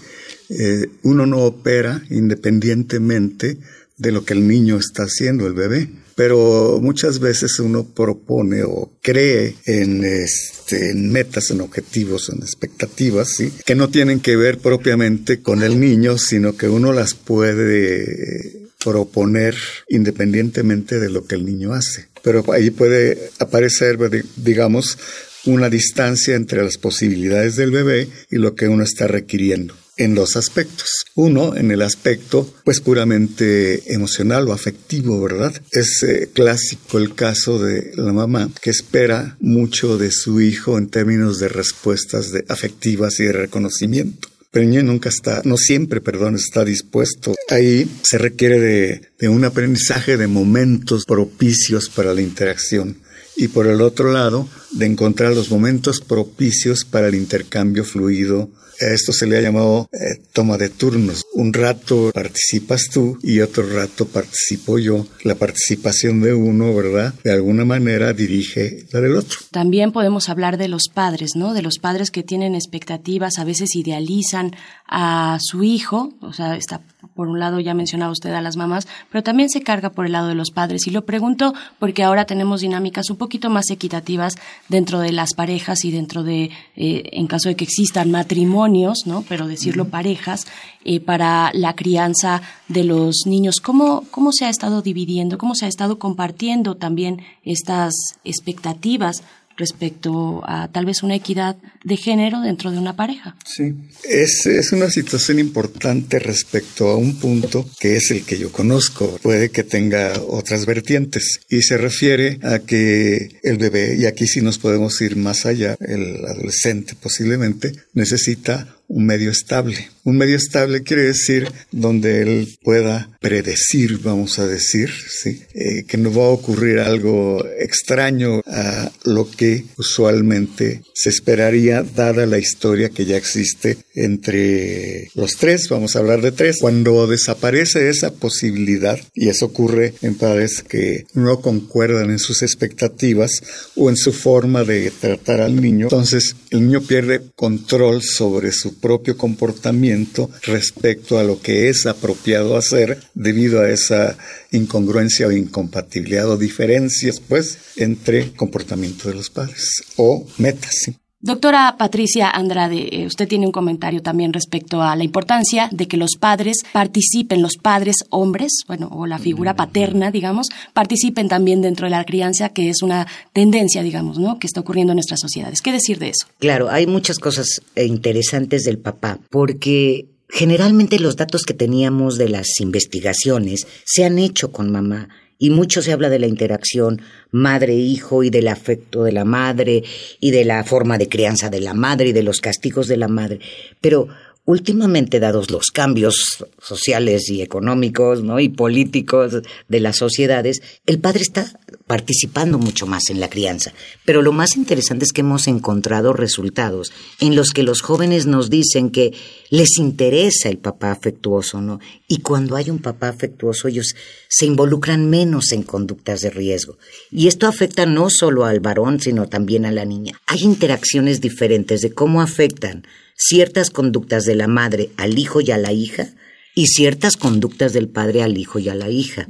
eh, 0.50 0.89
uno 1.03 1.25
no 1.27 1.39
opera 1.39 2.01
independientemente 2.10 3.60
de 3.98 4.12
lo 4.12 4.24
que 4.24 4.34
el 4.34 4.48
niño 4.48 4.77
está 4.77 5.03
haciendo, 5.03 5.46
el 5.46 5.53
bebé. 5.53 5.89
Pero 6.19 6.79
muchas 6.81 7.19
veces 7.19 7.61
uno 7.61 7.85
propone 7.85 8.63
o 8.63 8.91
cree 9.01 9.55
en, 9.65 10.03
este, 10.03 10.93
metas, 10.93 11.49
en 11.49 11.61
objetivos, 11.61 12.27
en 12.27 12.39
expectativas, 12.39 13.29
¿sí? 13.38 13.53
que 13.65 13.73
no 13.73 13.88
tienen 13.88 14.19
que 14.19 14.35
ver 14.35 14.57
propiamente 14.57 15.41
con 15.41 15.63
el 15.63 15.79
niño, 15.79 16.17
sino 16.17 16.57
que 16.57 16.67
uno 16.67 16.91
las 16.91 17.13
puede 17.13 18.67
proponer 18.83 19.55
independientemente 19.88 20.99
de 20.99 21.09
lo 21.09 21.23
que 21.23 21.35
el 21.35 21.45
niño 21.45 21.71
hace. 21.71 22.07
Pero 22.21 22.43
ahí 22.51 22.69
puede 22.69 23.31
aparecer, 23.39 23.97
digamos, 24.35 24.97
una 25.45 25.69
distancia 25.69 26.35
entre 26.35 26.61
las 26.65 26.77
posibilidades 26.77 27.55
del 27.55 27.71
bebé 27.71 28.09
y 28.29 28.39
lo 28.39 28.55
que 28.55 28.67
uno 28.67 28.83
está 28.83 29.07
requiriendo 29.07 29.73
en 29.99 30.15
dos 30.15 30.35
aspectos. 30.35 30.89
Uno, 31.13 31.55
en 31.55 31.69
el 31.69 31.83
aspecto 31.83 32.51
pues 32.63 32.79
puramente 32.79 33.93
emocional 33.93 34.47
o 34.47 34.53
afectivo, 34.53 35.21
¿verdad? 35.21 35.53
Es 35.71 36.01
eh, 36.03 36.29
clásico 36.33 36.97
el 36.97 37.13
caso 37.13 37.59
de 37.59 37.91
la 37.95 38.13
mamá 38.13 38.49
que 38.61 38.71
espera 38.71 39.37
mucho 39.39 39.97
de 39.97 40.11
su 40.11 40.41
hijo 40.41 40.77
en 40.77 40.89
términos 40.89 41.39
de 41.39 41.49
respuestas 41.49 42.31
de 42.31 42.45
afectivas 42.47 43.19
y 43.19 43.25
de 43.25 43.33
reconocimiento 43.33 44.29
pero 44.51 44.63
el 44.63 44.71
niño 44.71 44.83
nunca 44.83 45.09
está, 45.09 45.43
no 45.45 45.57
siempre, 45.57 46.01
perdón, 46.01 46.33
está 46.33 46.65
dispuesto. 46.65 47.35
Ahí 47.49 47.87
se 48.01 48.17
requiere 48.17 48.59
de, 48.59 49.01
de 49.19 49.29
un 49.29 49.45
aprendizaje 49.45 50.17
de 50.17 50.25
momentos 50.25 51.05
propicios 51.05 51.87
para 51.87 52.15
la 52.15 52.23
interacción 52.23 52.97
y 53.39 53.47
por 53.47 53.67
el 53.67 53.79
otro 53.79 54.11
lado, 54.11 54.49
de 54.71 54.85
encontrar 54.85 55.33
los 55.33 55.49
momentos 55.49 56.01
propicios 56.01 56.83
para 56.83 57.07
el 57.07 57.15
intercambio 57.15 57.85
fluido 57.85 58.49
esto 58.79 59.12
se 59.12 59.27
le 59.27 59.38
ha 59.38 59.41
llamado 59.41 59.89
eh, 59.93 60.21
toma 60.33 60.57
de 60.57 60.69
turnos. 60.69 61.25
Un 61.33 61.53
rato 61.53 62.12
participas 62.13 62.86
tú 62.91 63.17
y 63.21 63.39
otro 63.41 63.67
rato 63.67 64.05
participo 64.07 64.79
yo. 64.79 65.05
La 65.24 65.36
participación 65.36 66.21
de 66.21 66.33
uno, 66.33 66.74
¿verdad? 66.74 67.13
De 67.24 67.31
alguna 67.31 67.65
manera 67.65 68.13
dirige 68.13 68.86
la 68.91 69.01
del 69.01 69.15
otro. 69.15 69.39
También 69.51 69.91
podemos 69.91 70.29
hablar 70.29 70.57
de 70.57 70.67
los 70.67 70.89
padres, 70.93 71.31
¿no? 71.36 71.53
De 71.53 71.62
los 71.62 71.79
padres 71.79 72.12
que 72.12 72.24
tienen 72.24 72.55
expectativas, 72.55 73.39
a 73.39 73.43
veces 73.43 73.75
idealizan 73.75 74.55
a 74.88 75.38
su 75.41 75.63
hijo, 75.63 76.13
o 76.21 76.33
sea, 76.33 76.55
está 76.55 76.81
por 77.19 77.27
un 77.27 77.38
lado 77.38 77.59
ya 77.59 77.73
mencionaba 77.73 78.13
usted 78.13 78.33
a 78.33 78.39
las 78.39 78.55
mamás, 78.55 78.88
pero 79.11 79.21
también 79.23 79.49
se 79.49 79.61
carga 79.61 79.89
por 79.89 80.05
el 80.05 80.13
lado 80.13 80.29
de 80.29 80.35
los 80.35 80.51
padres. 80.51 80.88
Y 80.88 80.91
lo 80.91 81.03
pregunto 81.03 81.53
porque 81.77 82.01
ahora 82.01 82.23
tenemos 82.23 82.61
dinámicas 82.61 83.09
un 83.09 83.17
poquito 83.17 83.49
más 83.49 83.71
equitativas 83.71 84.35
dentro 84.69 84.99
de 84.99 85.11
las 85.11 85.33
parejas 85.33 85.83
y 85.83 85.91
dentro 85.91 86.23
de, 86.23 86.49
eh, 86.77 87.09
en 87.11 87.27
caso 87.27 87.49
de 87.49 87.57
que 87.57 87.65
existan 87.65 88.09
matrimonios, 88.09 88.99
¿no? 89.05 89.25
Pero 89.27 89.49
decirlo 89.49 89.89
parejas, 89.89 90.47
eh, 90.85 91.01
para 91.01 91.51
la 91.53 91.75
crianza 91.75 92.41
de 92.69 92.85
los 92.85 93.23
niños. 93.25 93.59
¿Cómo, 93.61 94.05
¿Cómo 94.11 94.31
se 94.31 94.45
ha 94.45 94.49
estado 94.49 94.81
dividiendo? 94.81 95.38
¿Cómo 95.38 95.55
se 95.55 95.65
ha 95.65 95.67
estado 95.67 95.99
compartiendo 95.99 96.75
también 96.75 97.21
estas 97.43 97.93
expectativas 98.23 99.23
respecto 99.59 100.41
a 100.45 100.69
tal 100.69 100.85
vez 100.85 101.03
una 101.03 101.15
equidad 101.15 101.57
de 101.83 101.97
género 101.97 102.41
dentro 102.41 102.71
de 102.71 102.79
una 102.79 102.95
pareja. 102.95 103.35
Sí, 103.45 103.75
es, 104.03 104.45
es 104.45 104.71
una 104.71 104.89
situación 104.89 105.37
importante 105.37 106.17
respecto 106.17 106.89
a 106.89 106.97
un 106.97 107.17
punto 107.17 107.69
que 107.79 107.97
es 107.97 108.09
el 108.11 108.23
que 108.23 108.39
yo 108.39 108.51
conozco. 108.51 109.19
Puede 109.21 109.49
que 109.49 109.63
tenga 109.63 110.13
otras 110.27 110.65
vertientes 110.65 111.41
y 111.49 111.61
se 111.61 111.77
refiere 111.77 112.39
a 112.41 112.59
que 112.59 113.39
el 113.43 113.57
bebé, 113.57 113.95
y 113.97 114.05
aquí 114.05 114.25
sí 114.25 114.41
nos 114.41 114.57
podemos 114.57 114.99
ir 115.01 115.15
más 115.15 115.45
allá, 115.45 115.75
el 115.79 116.25
adolescente 116.25 116.95
posiblemente, 116.99 117.73
necesita 117.93 118.78
un 118.89 119.05
medio 119.05 119.31
estable. 119.31 119.88
Un 120.03 120.17
medio 120.17 120.36
estable 120.36 120.81
quiere 120.81 121.03
decir 121.03 121.51
donde 121.72 122.24
él 122.24 122.58
pueda 122.63 123.10
predecir, 123.22 124.00
vamos 124.00 124.39
a 124.39 124.48
decir, 124.48 124.89
¿sí? 124.89 125.43
Eh, 125.53 125.84
que 125.88 125.98
no 125.98 126.12
va 126.12 126.25
a 126.25 126.29
ocurrir 126.29 126.79
algo 126.79 127.46
extraño 127.60 128.41
a 128.48 128.91
lo 129.03 129.29
que 129.29 129.65
usualmente 129.77 130.81
se 130.93 131.10
esperaría 131.10 131.84
dada 131.84 132.25
la 132.25 132.39
historia 132.39 132.89
que 132.89 133.05
ya 133.05 133.17
existe 133.17 133.77
entre 133.93 135.10
los 135.13 135.36
tres, 135.36 135.69
vamos 135.69 135.96
a 135.96 136.00
hablar 136.00 136.22
de 136.22 136.31
tres. 136.31 136.58
Cuando 136.60 137.05
desaparece 137.05 137.89
esa 137.89 138.12
posibilidad, 138.12 139.00
y 139.13 139.29
eso 139.29 139.46
ocurre 139.46 139.93
en 140.01 140.15
padres 140.15 140.63
que 140.67 141.05
no 141.13 141.41
concuerdan 141.41 142.10
en 142.10 142.19
sus 142.19 142.41
expectativas 142.41 143.43
o 143.75 143.89
en 143.89 143.98
su 143.98 144.13
forma 144.13 144.63
de 144.63 144.91
tratar 144.91 145.41
al 145.41 145.62
niño, 145.62 145.86
entonces 145.86 146.36
el 146.50 146.62
niño 146.62 146.81
pierde 146.81 147.22
control 147.36 148.01
sobre 148.01 148.51
su 148.51 148.78
propio 148.79 149.17
comportamiento 149.17 150.29
respecto 150.43 151.19
a 151.19 151.24
lo 151.24 151.41
que 151.41 151.69
es 151.69 151.86
apropiado 151.86 152.57
hacer 152.57 153.00
debido 153.13 153.62
a 153.62 153.69
esa 153.69 154.17
incongruencia 154.51 155.27
o 155.27 155.31
incompatibilidad 155.31 156.29
o 156.29 156.38
diferencias 156.38 157.19
pues 157.19 157.57
entre 157.75 158.32
comportamiento 158.34 159.10
de 159.10 159.15
los 159.15 159.30
padres 159.30 159.84
o 159.97 160.25
metas. 160.38 160.91
Doctora 161.21 161.75
Patricia 161.77 162.29
Andrade, 162.29 162.88
eh, 162.93 163.05
usted 163.05 163.27
tiene 163.27 163.45
un 163.45 163.51
comentario 163.51 164.01
también 164.01 164.32
respecto 164.32 164.82
a 164.82 164.95
la 164.95 165.03
importancia 165.03 165.67
de 165.69 165.86
que 165.86 165.97
los 165.97 166.12
padres 166.17 166.60
participen, 166.71 167.41
los 167.41 167.58
padres 167.58 168.05
hombres, 168.10 168.63
bueno, 168.67 168.88
o 168.93 169.05
la 169.05 169.19
figura 169.19 169.53
paterna, 169.53 170.12
digamos, 170.12 170.47
participen 170.73 171.27
también 171.27 171.62
dentro 171.62 171.88
de 171.88 171.91
la 171.91 172.05
crianza, 172.05 172.49
que 172.49 172.69
es 172.69 172.82
una 172.82 173.05
tendencia, 173.34 173.84
digamos, 173.84 174.17
¿no? 174.17 174.39
que 174.39 174.47
está 174.47 174.62
ocurriendo 174.62 174.93
en 174.93 174.95
nuestras 174.95 175.19
sociedades. 175.19 175.62
¿Qué 175.62 175.73
decir 175.73 175.99
de 175.99 176.12
eso? 176.12 176.25
Claro, 176.39 176.69
hay 176.69 176.88
muchas 176.88 177.19
cosas 177.19 177.63
interesantes 177.75 178.63
del 178.63 178.77
papá, 178.77 179.19
porque 179.29 180.05
generalmente 180.29 180.99
los 180.99 181.17
datos 181.17 181.43
que 181.43 181.53
teníamos 181.53 182.17
de 182.17 182.29
las 182.29 182.47
investigaciones 182.62 183.67
se 183.84 184.05
han 184.05 184.19
hecho 184.19 184.53
con 184.53 184.71
mamá 184.71 185.10
y 185.39 185.49
mucho 185.49 185.82
se 185.82 185.93
habla 185.93 186.10
de 186.10 186.19
la 186.19 186.28
interacción 186.28 187.02
madre-hijo 187.32 188.23
y 188.23 188.30
del 188.30 188.49
afecto 188.49 189.04
de 189.04 189.13
la 189.13 189.23
madre 189.23 189.84
y 190.19 190.32
de 190.32 190.43
la 190.43 190.63
forma 190.65 190.97
de 190.97 191.08
crianza 191.08 191.49
de 191.49 191.62
la 191.62 191.73
madre 191.73 192.10
y 192.10 192.13
de 192.13 192.23
los 192.23 192.41
castigos 192.41 192.88
de 192.88 192.97
la 192.97 193.08
madre. 193.08 193.39
Pero 193.80 194.10
últimamente, 194.49 195.19
dados 195.19 195.51
los 195.51 195.67
cambios 195.67 196.43
sociales 196.59 197.29
y 197.29 197.43
económicos 197.43 198.23
¿no? 198.23 198.39
y 198.39 198.49
políticos 198.49 199.43
de 199.67 199.79
las 199.79 199.97
sociedades, 199.97 200.63
el 200.88 200.97
padre 200.97 201.21
está 201.21 201.59
participando 201.85 202.57
mucho 202.57 202.88
más 202.88 203.12
en 203.12 203.19
la 203.19 203.29
crianza. 203.29 203.73
Pero 204.05 204.23
lo 204.23 204.31
más 204.31 204.55
interesante 204.55 205.05
es 205.05 205.13
que 205.13 205.21
hemos 205.21 205.47
encontrado 205.47 206.13
resultados 206.13 206.91
en 207.19 207.35
los 207.35 207.51
que 207.51 207.62
los 207.62 207.81
jóvenes 207.81 208.25
nos 208.25 208.49
dicen 208.49 208.89
que 208.89 209.13
les 209.51 209.77
interesa 209.77 210.49
el 210.49 210.57
papá 210.57 210.91
afectuoso, 210.91 211.62
¿no? 211.62 211.79
Y 212.07 212.21
cuando 212.21 212.55
hay 212.55 212.71
un 212.71 212.79
papá 212.79 213.09
afectuoso, 213.09 213.67
ellos 213.67 213.93
se 214.29 214.47
involucran 214.47 215.12
menos 215.12 215.51
en 215.51 215.62
conductas 215.62 216.21
de 216.21 216.31
riesgo. 216.31 216.79
Y 217.12 217.27
esto 217.27 217.45
afecta 217.45 217.85
no 217.85 218.09
solo 218.09 218.45
al 218.45 218.62
varón, 218.62 218.99
sino 218.99 219.29
también 219.29 219.67
a 219.67 219.71
la 219.71 219.85
niña. 219.85 220.19
Hay 220.25 220.39
interacciones 220.41 221.21
diferentes 221.21 221.81
de 221.81 221.91
cómo 221.91 222.23
afectan 222.23 222.83
ciertas 223.19 223.69
conductas 223.69 224.23
de 224.23 224.36
la 224.36 224.47
madre 224.47 224.89
al 224.97 225.19
hijo 225.19 225.41
y 225.41 225.51
a 225.51 225.58
la 225.58 225.73
hija 225.73 226.08
y 226.55 226.67
ciertas 226.67 227.17
conductas 227.17 227.73
del 227.73 227.89
padre 227.89 228.23
al 228.23 228.38
hijo 228.38 228.60
y 228.60 228.69
a 228.69 228.75
la 228.75 228.89
hija. 228.89 229.27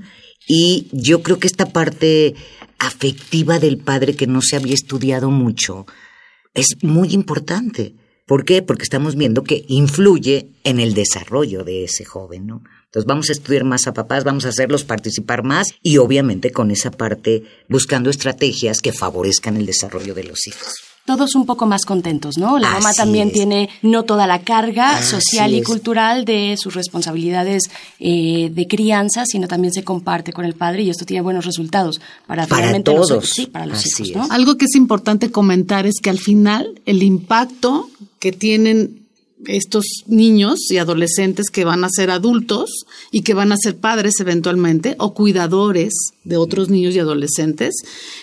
Y 0.48 0.88
yo 0.92 1.22
creo 1.22 1.40
que 1.40 1.48
esta 1.48 1.74
parte 1.74 2.36
afectiva 2.78 3.60
del 3.60 3.78
padre 3.78 4.16
que 4.16 4.28
no 4.28 4.42
se 4.42 4.56
había 4.56 4.74
estudiado 4.74 5.32
mucho 5.32 5.86
es 6.54 6.78
muy 6.82 7.14
importante. 7.14 7.96
¿Por 8.26 8.46
qué? 8.46 8.62
Porque 8.62 8.84
estamos 8.84 9.16
viendo 9.16 9.44
que 9.44 9.66
influye 9.68 10.52
en 10.64 10.80
el 10.80 10.94
desarrollo 10.94 11.64
de 11.64 11.84
ese 11.84 12.06
joven, 12.06 12.46
¿no? 12.46 12.64
Entonces 12.86 13.08
vamos 13.08 13.30
a 13.30 13.34
estudiar 13.34 13.64
más 13.64 13.88
a 13.88 13.94
papás, 13.94 14.24
vamos 14.24 14.46
a 14.46 14.50
hacerlos 14.50 14.84
participar 14.84 15.44
más 15.44 15.68
y 15.82 15.98
obviamente 15.98 16.52
con 16.52 16.70
esa 16.70 16.92
parte 16.92 17.44
buscando 17.68 18.10
estrategias 18.10 18.82
que 18.82 18.94
favorezcan 18.94 19.58
el 19.58 19.66
desarrollo 19.66 20.14
de 20.14 20.24
los 20.24 20.48
hijos 20.48 20.89
todos 21.10 21.34
un 21.34 21.48
poco 21.48 21.66
más 21.66 21.86
contentos, 21.86 22.38
¿no? 22.38 22.60
La 22.60 22.70
mamá 22.70 22.94
también 22.94 23.32
tiene 23.32 23.68
no 23.82 24.04
toda 24.04 24.28
la 24.28 24.42
carga 24.42 25.02
social 25.02 25.56
y 25.56 25.64
cultural 25.64 26.24
de 26.24 26.56
sus 26.56 26.76
responsabilidades 26.76 27.64
eh, 28.00 28.52
de 28.54 28.68
crianza, 28.68 29.24
sino 29.26 29.48
también 29.48 29.74
se 29.74 29.84
comparte 29.84 30.32
con 30.32 30.46
el 30.46 30.54
padre 30.54 30.84
y 30.84 30.92
esto 30.92 31.06
tiene 31.06 31.22
buenos 31.22 31.48
resultados 31.48 32.00
para, 32.28 32.46
para 32.46 32.80
todos. 32.84 33.10
Los, 33.10 33.30
sí, 33.32 33.48
para 33.48 33.66
los 33.66 33.84
hijos, 33.88 34.16
¿no? 34.16 34.28
Algo 34.32 34.56
que 34.60 34.66
es 34.66 34.76
importante 34.76 35.32
comentar 35.32 35.88
es 35.88 35.96
que 36.00 36.12
al 36.12 36.20
final 36.20 36.80
el 36.86 37.02
impacto 37.02 37.90
que 38.20 38.32
tienen 38.32 38.99
estos 39.48 39.86
niños 40.08 40.70
y 40.70 40.78
adolescentes 40.78 41.50
que 41.50 41.66
van 41.66 41.84
a 41.84 41.90
ser 41.90 42.12
adultos 42.12 42.86
y 43.12 43.22
que 43.22 43.34
van 43.34 43.52
a 43.52 43.58
ser 43.58 43.78
padres 43.78 44.20
eventualmente 44.20 44.96
o 45.00 45.14
cuidadores 45.14 45.94
de 46.24 46.38
otros 46.38 46.70
niños 46.70 46.96
y 46.96 47.00
adolescentes 47.00 47.76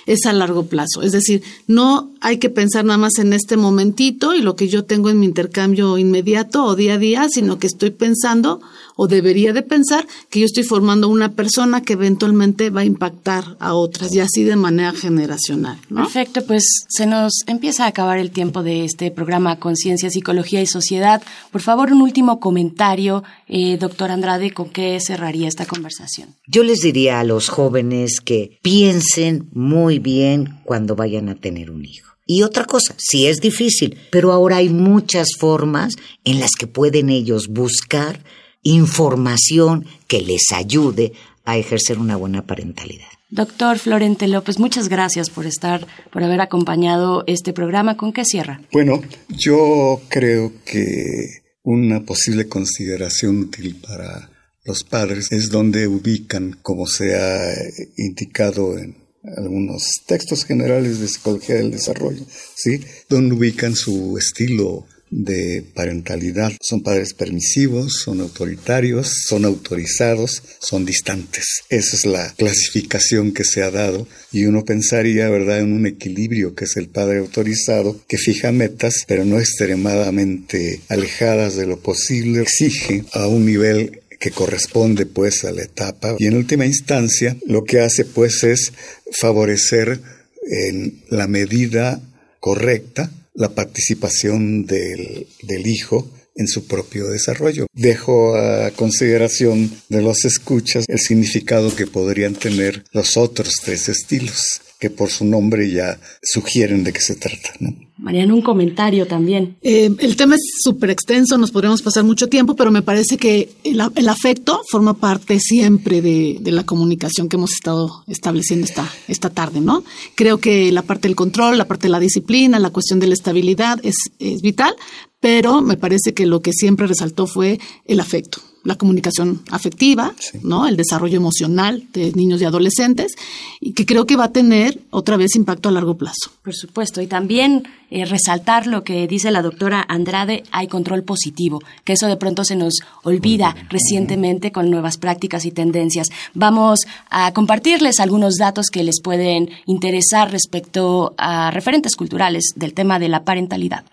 es 0.06 0.26
a 0.26 0.32
largo 0.32 0.66
plazo. 0.66 1.02
Es 1.02 1.12
decir, 1.12 1.42
no 1.66 2.10
hay 2.20 2.38
que 2.38 2.50
pensar 2.50 2.84
nada 2.84 2.98
más 2.98 3.18
en 3.18 3.32
este 3.32 3.56
momentito 3.56 4.34
y 4.34 4.42
lo 4.42 4.56
que 4.56 4.68
yo 4.68 4.84
tengo 4.84 5.10
en 5.10 5.18
mi 5.18 5.26
intercambio 5.26 5.96
inmediato 5.98 6.64
o 6.64 6.76
día 6.76 6.94
a 6.94 6.98
día, 6.98 7.28
sino 7.28 7.58
que 7.58 7.66
estoy 7.66 7.90
pensando 7.90 8.60
o 8.96 9.08
debería 9.08 9.52
de 9.52 9.62
pensar 9.62 10.06
que 10.30 10.40
yo 10.40 10.46
estoy 10.46 10.64
formando 10.64 11.08
una 11.08 11.32
persona 11.32 11.82
que 11.82 11.94
eventualmente 11.94 12.70
va 12.70 12.80
a 12.82 12.84
impactar 12.84 13.56
a 13.60 13.74
otras 13.74 14.14
y 14.14 14.20
así 14.20 14.44
de 14.44 14.56
manera 14.56 14.92
generacional. 14.92 15.78
Perfecto, 15.94 16.44
pues 16.46 16.86
se 16.88 17.06
nos 17.06 17.32
empieza 17.46 17.84
a 17.84 17.88
acabar 17.88 18.18
el 18.18 18.30
tiempo 18.30 18.62
de 18.62 18.84
este 18.84 19.10
programa 19.10 19.56
Conciencia, 19.56 20.10
Psicología 20.10 20.62
y 20.62 20.66
Sociedad 20.66 21.05
Por 21.50 21.60
favor, 21.60 21.92
un 21.92 22.02
último 22.02 22.40
comentario, 22.40 23.22
eh, 23.48 23.76
doctor 23.78 24.10
Andrade, 24.10 24.52
¿con 24.52 24.70
qué 24.70 24.98
cerraría 25.00 25.48
esta 25.48 25.66
conversación? 25.66 26.34
Yo 26.46 26.62
les 26.62 26.80
diría 26.80 27.20
a 27.20 27.24
los 27.24 27.48
jóvenes 27.48 28.20
que 28.20 28.58
piensen 28.62 29.48
muy 29.52 29.98
bien 29.98 30.60
cuando 30.64 30.96
vayan 30.96 31.28
a 31.28 31.34
tener 31.34 31.70
un 31.70 31.84
hijo. 31.84 32.12
Y 32.26 32.42
otra 32.42 32.64
cosa, 32.64 32.94
sí 32.98 33.26
es 33.28 33.40
difícil, 33.40 33.96
pero 34.10 34.32
ahora 34.32 34.56
hay 34.56 34.68
muchas 34.68 35.28
formas 35.38 35.94
en 36.24 36.40
las 36.40 36.50
que 36.58 36.66
pueden 36.66 37.08
ellos 37.08 37.46
buscar 37.48 38.20
información 38.62 39.86
que 40.08 40.22
les 40.22 40.50
ayude 40.52 41.12
a 41.44 41.56
ejercer 41.56 41.98
una 42.00 42.16
buena 42.16 42.42
parentalidad. 42.42 43.15
Doctor 43.28 43.78
Florente 43.80 44.28
López, 44.28 44.60
muchas 44.60 44.88
gracias 44.88 45.30
por 45.30 45.46
estar, 45.46 45.84
por 46.12 46.22
haber 46.22 46.40
acompañado 46.40 47.24
este 47.26 47.52
programa. 47.52 47.96
¿Con 47.96 48.12
qué 48.12 48.24
cierra? 48.24 48.60
Bueno, 48.72 49.02
yo 49.28 50.00
creo 50.08 50.52
que 50.64 51.42
una 51.64 52.04
posible 52.04 52.46
consideración 52.46 53.40
útil 53.40 53.80
para 53.84 54.30
los 54.64 54.84
padres 54.84 55.32
es 55.32 55.50
donde 55.50 55.88
ubican, 55.88 56.56
como 56.62 56.86
se 56.86 57.16
ha 57.16 57.52
indicado 57.96 58.78
en 58.78 58.96
algunos 59.36 59.90
textos 60.06 60.44
generales 60.44 61.00
de 61.00 61.08
psicología 61.08 61.56
del 61.56 61.72
desarrollo, 61.72 62.24
¿sí? 62.54 62.80
Donde 63.08 63.34
ubican 63.34 63.74
su 63.74 64.16
estilo 64.18 64.86
de 65.16 65.64
parentalidad. 65.74 66.52
Son 66.60 66.82
padres 66.82 67.14
permisivos, 67.14 68.02
son 68.04 68.20
autoritarios, 68.20 69.22
son 69.26 69.46
autorizados, 69.46 70.42
son 70.60 70.84
distantes. 70.84 71.62
Esa 71.70 71.96
es 71.96 72.04
la 72.04 72.34
clasificación 72.34 73.32
que 73.32 73.44
se 73.44 73.62
ha 73.62 73.70
dado 73.70 74.06
y 74.30 74.44
uno 74.44 74.64
pensaría, 74.64 75.30
¿verdad?, 75.30 75.60
en 75.60 75.72
un 75.72 75.86
equilibrio 75.86 76.54
que 76.54 76.66
es 76.66 76.76
el 76.76 76.88
padre 76.88 77.18
autorizado, 77.18 77.98
que 78.06 78.18
fija 78.18 78.52
metas, 78.52 79.04
pero 79.08 79.24
no 79.24 79.38
extremadamente 79.38 80.82
alejadas 80.88 81.56
de 81.56 81.66
lo 81.66 81.80
posible, 81.80 82.42
exige 82.42 83.04
a 83.12 83.26
un 83.26 83.46
nivel 83.46 84.02
que 84.20 84.30
corresponde 84.30 85.06
pues 85.06 85.44
a 85.44 85.52
la 85.52 85.62
etapa 85.62 86.16
y 86.18 86.26
en 86.26 86.36
última 86.36 86.64
instancia 86.64 87.36
lo 87.46 87.64
que 87.64 87.80
hace 87.80 88.06
pues 88.06 88.44
es 88.44 88.72
favorecer 89.12 90.00
en 90.48 91.02
la 91.10 91.26
medida 91.26 92.00
correcta 92.40 93.10
la 93.36 93.50
participación 93.50 94.64
del, 94.64 95.26
del 95.42 95.66
hijo 95.66 96.08
en 96.36 96.48
su 96.48 96.66
propio 96.66 97.08
desarrollo. 97.08 97.66
Dejo 97.72 98.36
a 98.36 98.70
consideración 98.72 99.70
de 99.88 100.02
los 100.02 100.24
escuchas 100.24 100.84
el 100.88 100.98
significado 100.98 101.74
que 101.74 101.86
podrían 101.86 102.34
tener 102.34 102.84
los 102.92 103.16
otros 103.16 103.54
tres 103.64 103.88
estilos, 103.88 104.60
que 104.78 104.90
por 104.90 105.10
su 105.10 105.24
nombre 105.24 105.70
ya 105.70 105.98
sugieren 106.22 106.84
de 106.84 106.92
qué 106.92 107.00
se 107.00 107.16
trata. 107.16 107.52
¿no? 107.60 107.74
Mariana, 107.98 108.34
un 108.34 108.42
comentario 108.42 109.06
también. 109.06 109.56
Eh, 109.62 109.90
el 109.98 110.16
tema 110.16 110.34
es 110.34 110.42
súper 110.62 110.90
extenso, 110.90 111.38
nos 111.38 111.50
podríamos 111.50 111.80
pasar 111.80 112.04
mucho 112.04 112.28
tiempo, 112.28 112.54
pero 112.54 112.70
me 112.70 112.82
parece 112.82 113.16
que 113.16 113.48
el, 113.64 113.80
el 113.94 114.08
afecto 114.08 114.60
forma 114.70 114.94
parte 114.94 115.40
siempre 115.40 116.02
de, 116.02 116.36
de, 116.40 116.52
la 116.52 116.64
comunicación 116.64 117.28
que 117.28 117.36
hemos 117.36 117.54
estado 117.54 118.04
estableciendo 118.06 118.66
esta, 118.66 118.86
esta 119.08 119.30
tarde, 119.30 119.62
¿no? 119.62 119.82
Creo 120.14 120.38
que 120.38 120.70
la 120.72 120.82
parte 120.82 121.08
del 121.08 121.16
control, 121.16 121.56
la 121.56 121.66
parte 121.66 121.86
de 121.86 121.92
la 121.92 121.98
disciplina, 121.98 122.58
la 122.58 122.70
cuestión 122.70 123.00
de 123.00 123.06
la 123.06 123.14
estabilidad 123.14 123.80
es, 123.82 123.96
es 124.18 124.42
vital, 124.42 124.76
pero 125.20 125.62
me 125.62 125.76
parece 125.76 126.14
que 126.14 126.26
lo 126.26 126.40
que 126.40 126.52
siempre 126.52 126.86
resaltó 126.86 127.26
fue 127.26 127.58
el 127.84 128.00
afecto 128.00 128.40
la 128.66 128.74
comunicación 128.74 129.42
afectiva, 129.50 130.12
sí. 130.18 130.40
¿no? 130.42 130.66
El 130.66 130.76
desarrollo 130.76 131.16
emocional 131.16 131.84
de 131.92 132.12
niños 132.12 132.42
y 132.42 132.44
adolescentes 132.44 133.14
y 133.60 133.72
que 133.72 133.86
creo 133.86 134.06
que 134.06 134.16
va 134.16 134.24
a 134.24 134.32
tener 134.32 134.80
otra 134.90 135.16
vez 135.16 135.36
impacto 135.36 135.68
a 135.68 135.72
largo 135.72 135.96
plazo. 135.96 136.32
Por 136.42 136.54
supuesto, 136.54 137.00
y 137.00 137.06
también 137.06 137.62
eh, 137.90 138.04
resaltar 138.04 138.66
lo 138.66 138.82
que 138.82 139.06
dice 139.06 139.30
la 139.30 139.42
doctora 139.42 139.84
Andrade, 139.88 140.42
hay 140.50 140.66
control 140.66 141.04
positivo, 141.04 141.62
que 141.84 141.92
eso 141.92 142.08
de 142.08 142.16
pronto 142.16 142.42
se 142.42 142.56
nos 142.56 142.80
olvida 143.04 143.54
recientemente 143.70 144.50
con 144.50 144.68
nuevas 144.68 144.98
prácticas 144.98 145.44
y 145.44 145.52
tendencias. 145.52 146.08
Vamos 146.34 146.80
a 147.08 147.32
compartirles 147.32 148.00
algunos 148.00 148.34
datos 148.34 148.66
que 148.70 148.82
les 148.82 149.00
pueden 149.00 149.48
interesar 149.66 150.32
respecto 150.32 151.14
a 151.18 151.52
referentes 151.52 151.94
culturales 151.94 152.52
del 152.56 152.74
tema 152.74 152.98
de 152.98 153.08
la 153.08 153.24
parentalidad. 153.24 153.84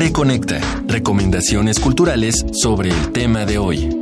Reconecta. 0.00 0.58
Recomendaciones 0.86 1.78
culturales 1.78 2.46
sobre 2.54 2.88
el 2.88 3.12
tema 3.12 3.44
de 3.44 3.58
hoy. 3.58 4.00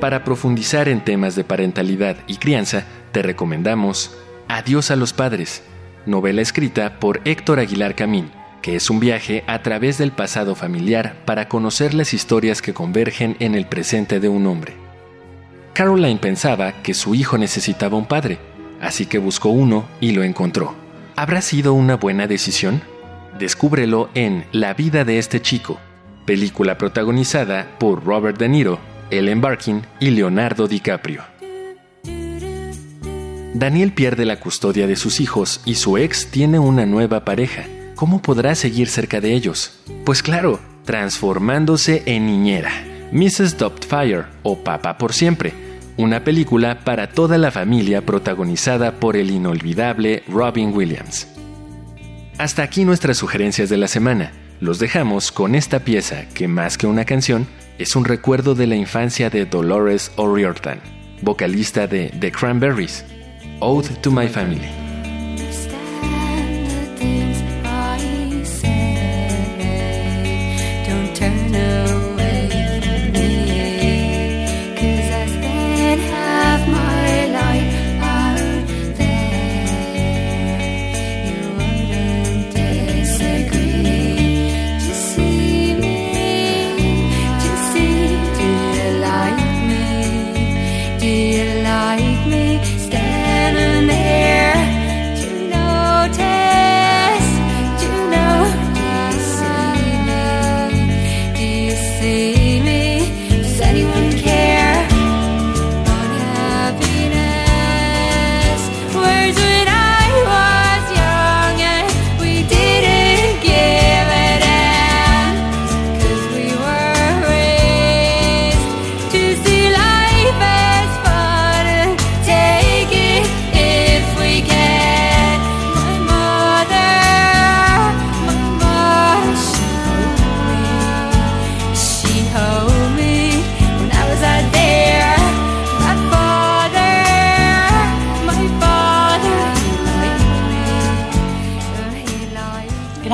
Para 0.00 0.22
profundizar 0.22 0.88
en 0.88 1.04
temas 1.04 1.34
de 1.34 1.42
parentalidad 1.42 2.18
y 2.28 2.36
crianza, 2.36 2.84
te 3.10 3.22
recomendamos 3.22 4.16
Adiós 4.46 4.92
a 4.92 4.96
los 4.96 5.12
padres, 5.12 5.64
novela 6.06 6.42
escrita 6.42 7.00
por 7.00 7.20
Héctor 7.24 7.58
Aguilar 7.58 7.96
Camín, 7.96 8.30
que 8.62 8.76
es 8.76 8.88
un 8.88 9.00
viaje 9.00 9.42
a 9.48 9.62
través 9.62 9.98
del 9.98 10.12
pasado 10.12 10.54
familiar 10.54 11.16
para 11.24 11.48
conocer 11.48 11.92
las 11.92 12.14
historias 12.14 12.62
que 12.62 12.72
convergen 12.72 13.36
en 13.40 13.56
el 13.56 13.66
presente 13.66 14.20
de 14.20 14.28
un 14.28 14.46
hombre. 14.46 14.74
Caroline 15.72 16.20
pensaba 16.20 16.84
que 16.84 16.94
su 16.94 17.16
hijo 17.16 17.36
necesitaba 17.36 17.96
un 17.96 18.06
padre, 18.06 18.38
así 18.80 19.06
que 19.06 19.18
buscó 19.18 19.48
uno 19.48 19.86
y 20.00 20.12
lo 20.12 20.22
encontró. 20.22 20.76
¿Habrá 21.16 21.42
sido 21.42 21.74
una 21.74 21.96
buena 21.96 22.28
decisión? 22.28 22.80
Descúbrelo 23.38 24.10
en 24.14 24.44
La 24.52 24.74
vida 24.74 25.04
de 25.04 25.18
este 25.18 25.40
chico, 25.40 25.78
película 26.26 26.76
protagonizada 26.76 27.76
por 27.78 28.04
Robert 28.04 28.38
De 28.38 28.48
Niro, 28.48 28.78
Ellen 29.10 29.40
Barkin 29.40 29.82
y 29.98 30.10
Leonardo 30.10 30.68
DiCaprio. 30.68 31.22
Daniel 33.54 33.92
pierde 33.92 34.24
la 34.24 34.40
custodia 34.40 34.86
de 34.86 34.96
sus 34.96 35.20
hijos 35.20 35.60
y 35.64 35.74
su 35.74 35.98
ex 35.98 36.30
tiene 36.30 36.58
una 36.58 36.86
nueva 36.86 37.24
pareja. 37.24 37.64
¿Cómo 37.94 38.22
podrá 38.22 38.54
seguir 38.54 38.88
cerca 38.88 39.20
de 39.20 39.34
ellos? 39.34 39.80
Pues 40.04 40.22
claro, 40.22 40.60
transformándose 40.84 42.02
en 42.06 42.26
niñera. 42.26 42.70
Mrs. 43.12 43.58
Doubtfire 43.58 44.24
o 44.42 44.62
Papa 44.62 44.96
por 44.96 45.12
siempre, 45.12 45.52
una 45.96 46.24
película 46.24 46.80
para 46.84 47.10
toda 47.10 47.38
la 47.38 47.50
familia 47.50 48.06
protagonizada 48.06 48.92
por 48.92 49.16
el 49.16 49.30
inolvidable 49.30 50.22
Robin 50.28 50.72
Williams. 50.72 51.26
Hasta 52.40 52.62
aquí 52.62 52.86
nuestras 52.86 53.18
sugerencias 53.18 53.68
de 53.68 53.76
la 53.76 53.86
semana. 53.86 54.32
Los 54.60 54.78
dejamos 54.78 55.30
con 55.30 55.54
esta 55.54 55.80
pieza 55.80 56.24
que 56.32 56.48
más 56.48 56.78
que 56.78 56.86
una 56.86 57.04
canción 57.04 57.46
es 57.76 57.96
un 57.96 58.06
recuerdo 58.06 58.54
de 58.54 58.66
la 58.66 58.76
infancia 58.76 59.28
de 59.28 59.44
Dolores 59.44 60.10
O'Riordan, 60.16 60.80
vocalista 61.20 61.86
de 61.86 62.08
The 62.18 62.32
Cranberries, 62.32 63.04
Ode 63.60 63.90
to 63.96 64.10
My 64.10 64.26
Family. 64.26 64.89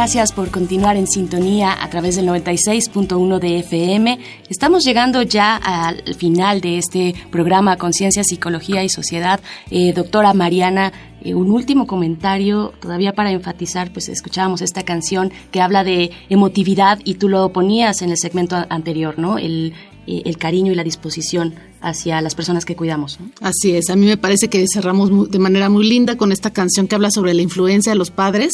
Gracias 0.06 0.30
por 0.30 0.52
continuar 0.52 0.96
en 0.96 1.08
sintonía 1.08 1.82
a 1.82 1.90
través 1.90 2.14
del 2.14 2.28
96.1 2.28 3.40
de 3.40 3.58
FM. 3.58 4.20
Estamos 4.48 4.84
llegando 4.84 5.22
ya 5.22 5.56
al 5.56 6.14
final 6.14 6.60
de 6.60 6.78
este 6.78 7.12
programa 7.32 7.76
Conciencia, 7.76 8.22
Psicología 8.22 8.84
y 8.84 8.88
Sociedad. 8.88 9.40
Eh, 9.68 9.92
doctora 9.92 10.32
Mariana 10.32 10.92
eh, 11.22 11.34
un 11.34 11.50
último 11.50 11.88
comentario, 11.88 12.72
todavía 12.80 13.14
para 13.14 13.32
enfatizar, 13.32 13.92
pues 13.92 14.08
escuchábamos 14.08 14.62
esta 14.62 14.84
canción 14.84 15.32
que 15.50 15.60
habla 15.60 15.82
de 15.82 16.12
emotividad 16.28 17.00
y 17.02 17.14
tú 17.14 17.28
lo 17.28 17.52
ponías 17.52 18.00
en 18.00 18.10
el 18.10 18.16
segmento 18.16 18.64
anterior, 18.68 19.18
¿no? 19.18 19.38
Eh, 19.38 19.72
el 20.06 20.38
cariño 20.38 20.70
y 20.70 20.76
la 20.76 20.84
disposición 20.84 21.56
hacia 21.80 22.20
las 22.20 22.36
personas 22.36 22.64
que 22.64 22.76
cuidamos. 22.76 23.18
Así 23.40 23.72
es, 23.72 23.90
a 23.90 23.96
mí 23.96 24.06
me 24.06 24.16
parece 24.16 24.46
que 24.46 24.64
cerramos 24.72 25.32
de 25.32 25.38
manera 25.40 25.68
muy 25.68 25.88
linda 25.88 26.16
con 26.16 26.30
esta 26.30 26.52
canción 26.52 26.86
que 26.86 26.94
habla 26.94 27.10
sobre 27.10 27.34
la 27.34 27.42
influencia 27.42 27.90
de 27.90 27.98
los 27.98 28.12
padres 28.12 28.52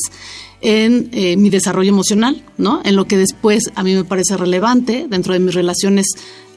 en 0.63 1.11
eh, 1.13 1.37
mi 1.37 1.51
desarrollo 1.51 1.91
emocional, 1.91 2.43
¿no? 2.57 2.81
En 2.85 2.97
lo 2.97 3.07
que 3.07 3.17
después 3.17 3.65
a 3.75 3.83
mí 3.83 3.95
me 3.95 4.05
parece 4.05 4.37
relevante 4.37 5.07
dentro 5.11 5.35
de 5.35 5.41
mis 5.41 5.55
relaciones 5.55 6.07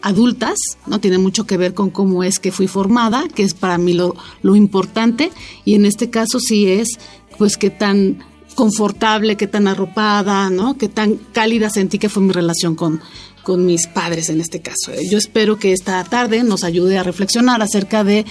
adultas, 0.01 0.57
¿no? 0.85 0.99
Tiene 0.99 1.17
mucho 1.17 1.45
que 1.47 1.57
ver 1.57 1.73
con 1.73 1.89
cómo 1.89 2.23
es 2.23 2.39
que 2.39 2.51
fui 2.51 2.67
formada, 2.67 3.25
que 3.33 3.43
es 3.43 3.55
para 3.55 3.79
mí 3.79 3.93
lo, 3.93 4.15
lo 4.43 4.55
importante, 4.55 5.31
y 5.65 5.73
en 5.73 5.85
este 5.85 6.11
caso 6.11 6.39
sí 6.39 6.67
es, 6.67 6.99
pues, 7.39 7.57
qué 7.57 7.71
tan 7.71 8.23
confortable, 8.53 9.35
qué 9.35 9.47
tan 9.47 9.67
arropada, 9.67 10.51
¿no? 10.51 10.77
Qué 10.77 10.87
tan 10.87 11.15
cálida 11.33 11.71
sentí 11.71 11.97
que 11.97 12.07
fue 12.07 12.21
mi 12.21 12.31
relación 12.31 12.75
con, 12.75 13.01
con 13.41 13.65
mis 13.65 13.87
padres 13.87 14.29
en 14.29 14.39
este 14.39 14.61
caso. 14.61 14.91
Yo 15.09 15.17
espero 15.17 15.57
que 15.57 15.73
esta 15.73 16.03
tarde 16.03 16.43
nos 16.43 16.63
ayude 16.63 16.99
a 16.99 17.03
reflexionar 17.03 17.63
acerca 17.63 18.03
de, 18.03 18.25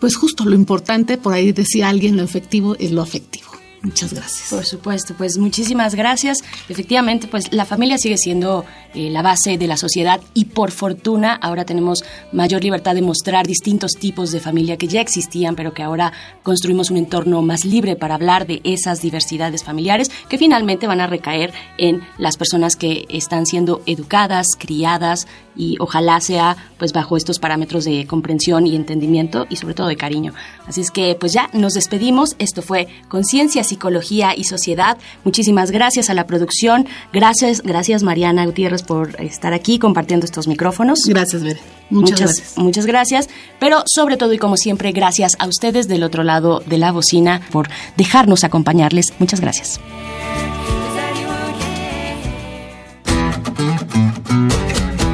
pues 0.00 0.16
justo 0.16 0.46
lo 0.46 0.54
importante, 0.54 1.18
por 1.18 1.34
ahí 1.34 1.52
decía 1.52 1.90
alguien, 1.90 2.16
lo 2.16 2.22
efectivo 2.22 2.74
es 2.78 2.92
lo 2.92 3.02
afectivo. 3.02 3.57
Muchas 3.82 4.12
gracias. 4.12 4.50
Por 4.50 4.64
supuesto, 4.64 5.14
pues 5.16 5.38
muchísimas 5.38 5.94
gracias. 5.94 6.42
Efectivamente, 6.68 7.28
pues 7.28 7.52
la 7.52 7.64
familia 7.64 7.96
sigue 7.96 8.18
siendo 8.18 8.64
eh, 8.94 9.08
la 9.10 9.22
base 9.22 9.56
de 9.56 9.66
la 9.68 9.76
sociedad 9.76 10.20
y 10.34 10.46
por 10.46 10.72
fortuna 10.72 11.34
ahora 11.34 11.64
tenemos 11.64 12.04
mayor 12.32 12.64
libertad 12.64 12.96
de 12.96 13.02
mostrar 13.02 13.46
distintos 13.46 13.92
tipos 13.92 14.32
de 14.32 14.40
familia 14.40 14.76
que 14.76 14.88
ya 14.88 15.00
existían, 15.00 15.54
pero 15.54 15.74
que 15.74 15.84
ahora 15.84 16.12
construimos 16.42 16.90
un 16.90 16.96
entorno 16.96 17.40
más 17.42 17.64
libre 17.64 17.94
para 17.94 18.16
hablar 18.16 18.46
de 18.46 18.60
esas 18.64 19.00
diversidades 19.00 19.62
familiares 19.62 20.10
que 20.28 20.38
finalmente 20.38 20.88
van 20.88 21.00
a 21.00 21.06
recaer 21.06 21.52
en 21.76 22.00
las 22.18 22.36
personas 22.36 22.74
que 22.74 23.06
están 23.08 23.46
siendo 23.46 23.82
educadas, 23.86 24.48
criadas 24.58 25.28
y 25.54 25.76
ojalá 25.80 26.20
sea 26.20 26.56
pues 26.78 26.92
bajo 26.92 27.16
estos 27.16 27.38
parámetros 27.38 27.84
de 27.84 28.06
comprensión 28.06 28.66
y 28.66 28.76
entendimiento 28.76 29.46
y 29.50 29.56
sobre 29.56 29.74
todo 29.74 29.88
de 29.88 29.96
cariño. 29.96 30.32
Así 30.66 30.80
es 30.80 30.90
que 30.90 31.16
pues 31.18 31.32
ya 31.32 31.50
nos 31.52 31.74
despedimos. 31.74 32.36
Esto 32.38 32.62
fue 32.62 32.88
Conciencia, 33.08 33.64
Psicología 33.68 34.34
y 34.36 34.44
Sociedad. 34.44 34.98
Muchísimas 35.24 35.70
gracias 35.70 36.10
a 36.10 36.14
la 36.14 36.26
producción. 36.26 36.86
Gracias, 37.12 37.62
gracias 37.62 38.02
Mariana 38.02 38.44
Gutiérrez 38.46 38.82
por 38.82 39.20
estar 39.20 39.52
aquí 39.52 39.78
compartiendo 39.78 40.26
estos 40.26 40.48
micrófonos. 40.48 41.00
Gracias, 41.06 41.42
Bere. 41.42 41.60
Muchas, 41.90 42.20
gracias. 42.20 42.58
Muchas 42.58 42.86
gracias. 42.86 43.28
Pero 43.58 43.82
sobre 43.86 44.16
todo 44.16 44.32
y 44.32 44.38
como 44.38 44.56
siempre, 44.56 44.92
gracias 44.92 45.32
a 45.38 45.46
ustedes 45.46 45.88
del 45.88 46.02
otro 46.02 46.24
lado 46.24 46.62
de 46.66 46.78
la 46.78 46.92
bocina 46.92 47.40
por 47.50 47.68
dejarnos 47.96 48.44
acompañarles. 48.44 49.12
Muchas 49.18 49.40
gracias. 49.40 49.80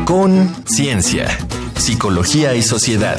Con 0.05 0.55
Ciencia, 0.67 1.27
Psicología 1.77 2.55
y 2.55 2.63
Sociedad. 2.63 3.19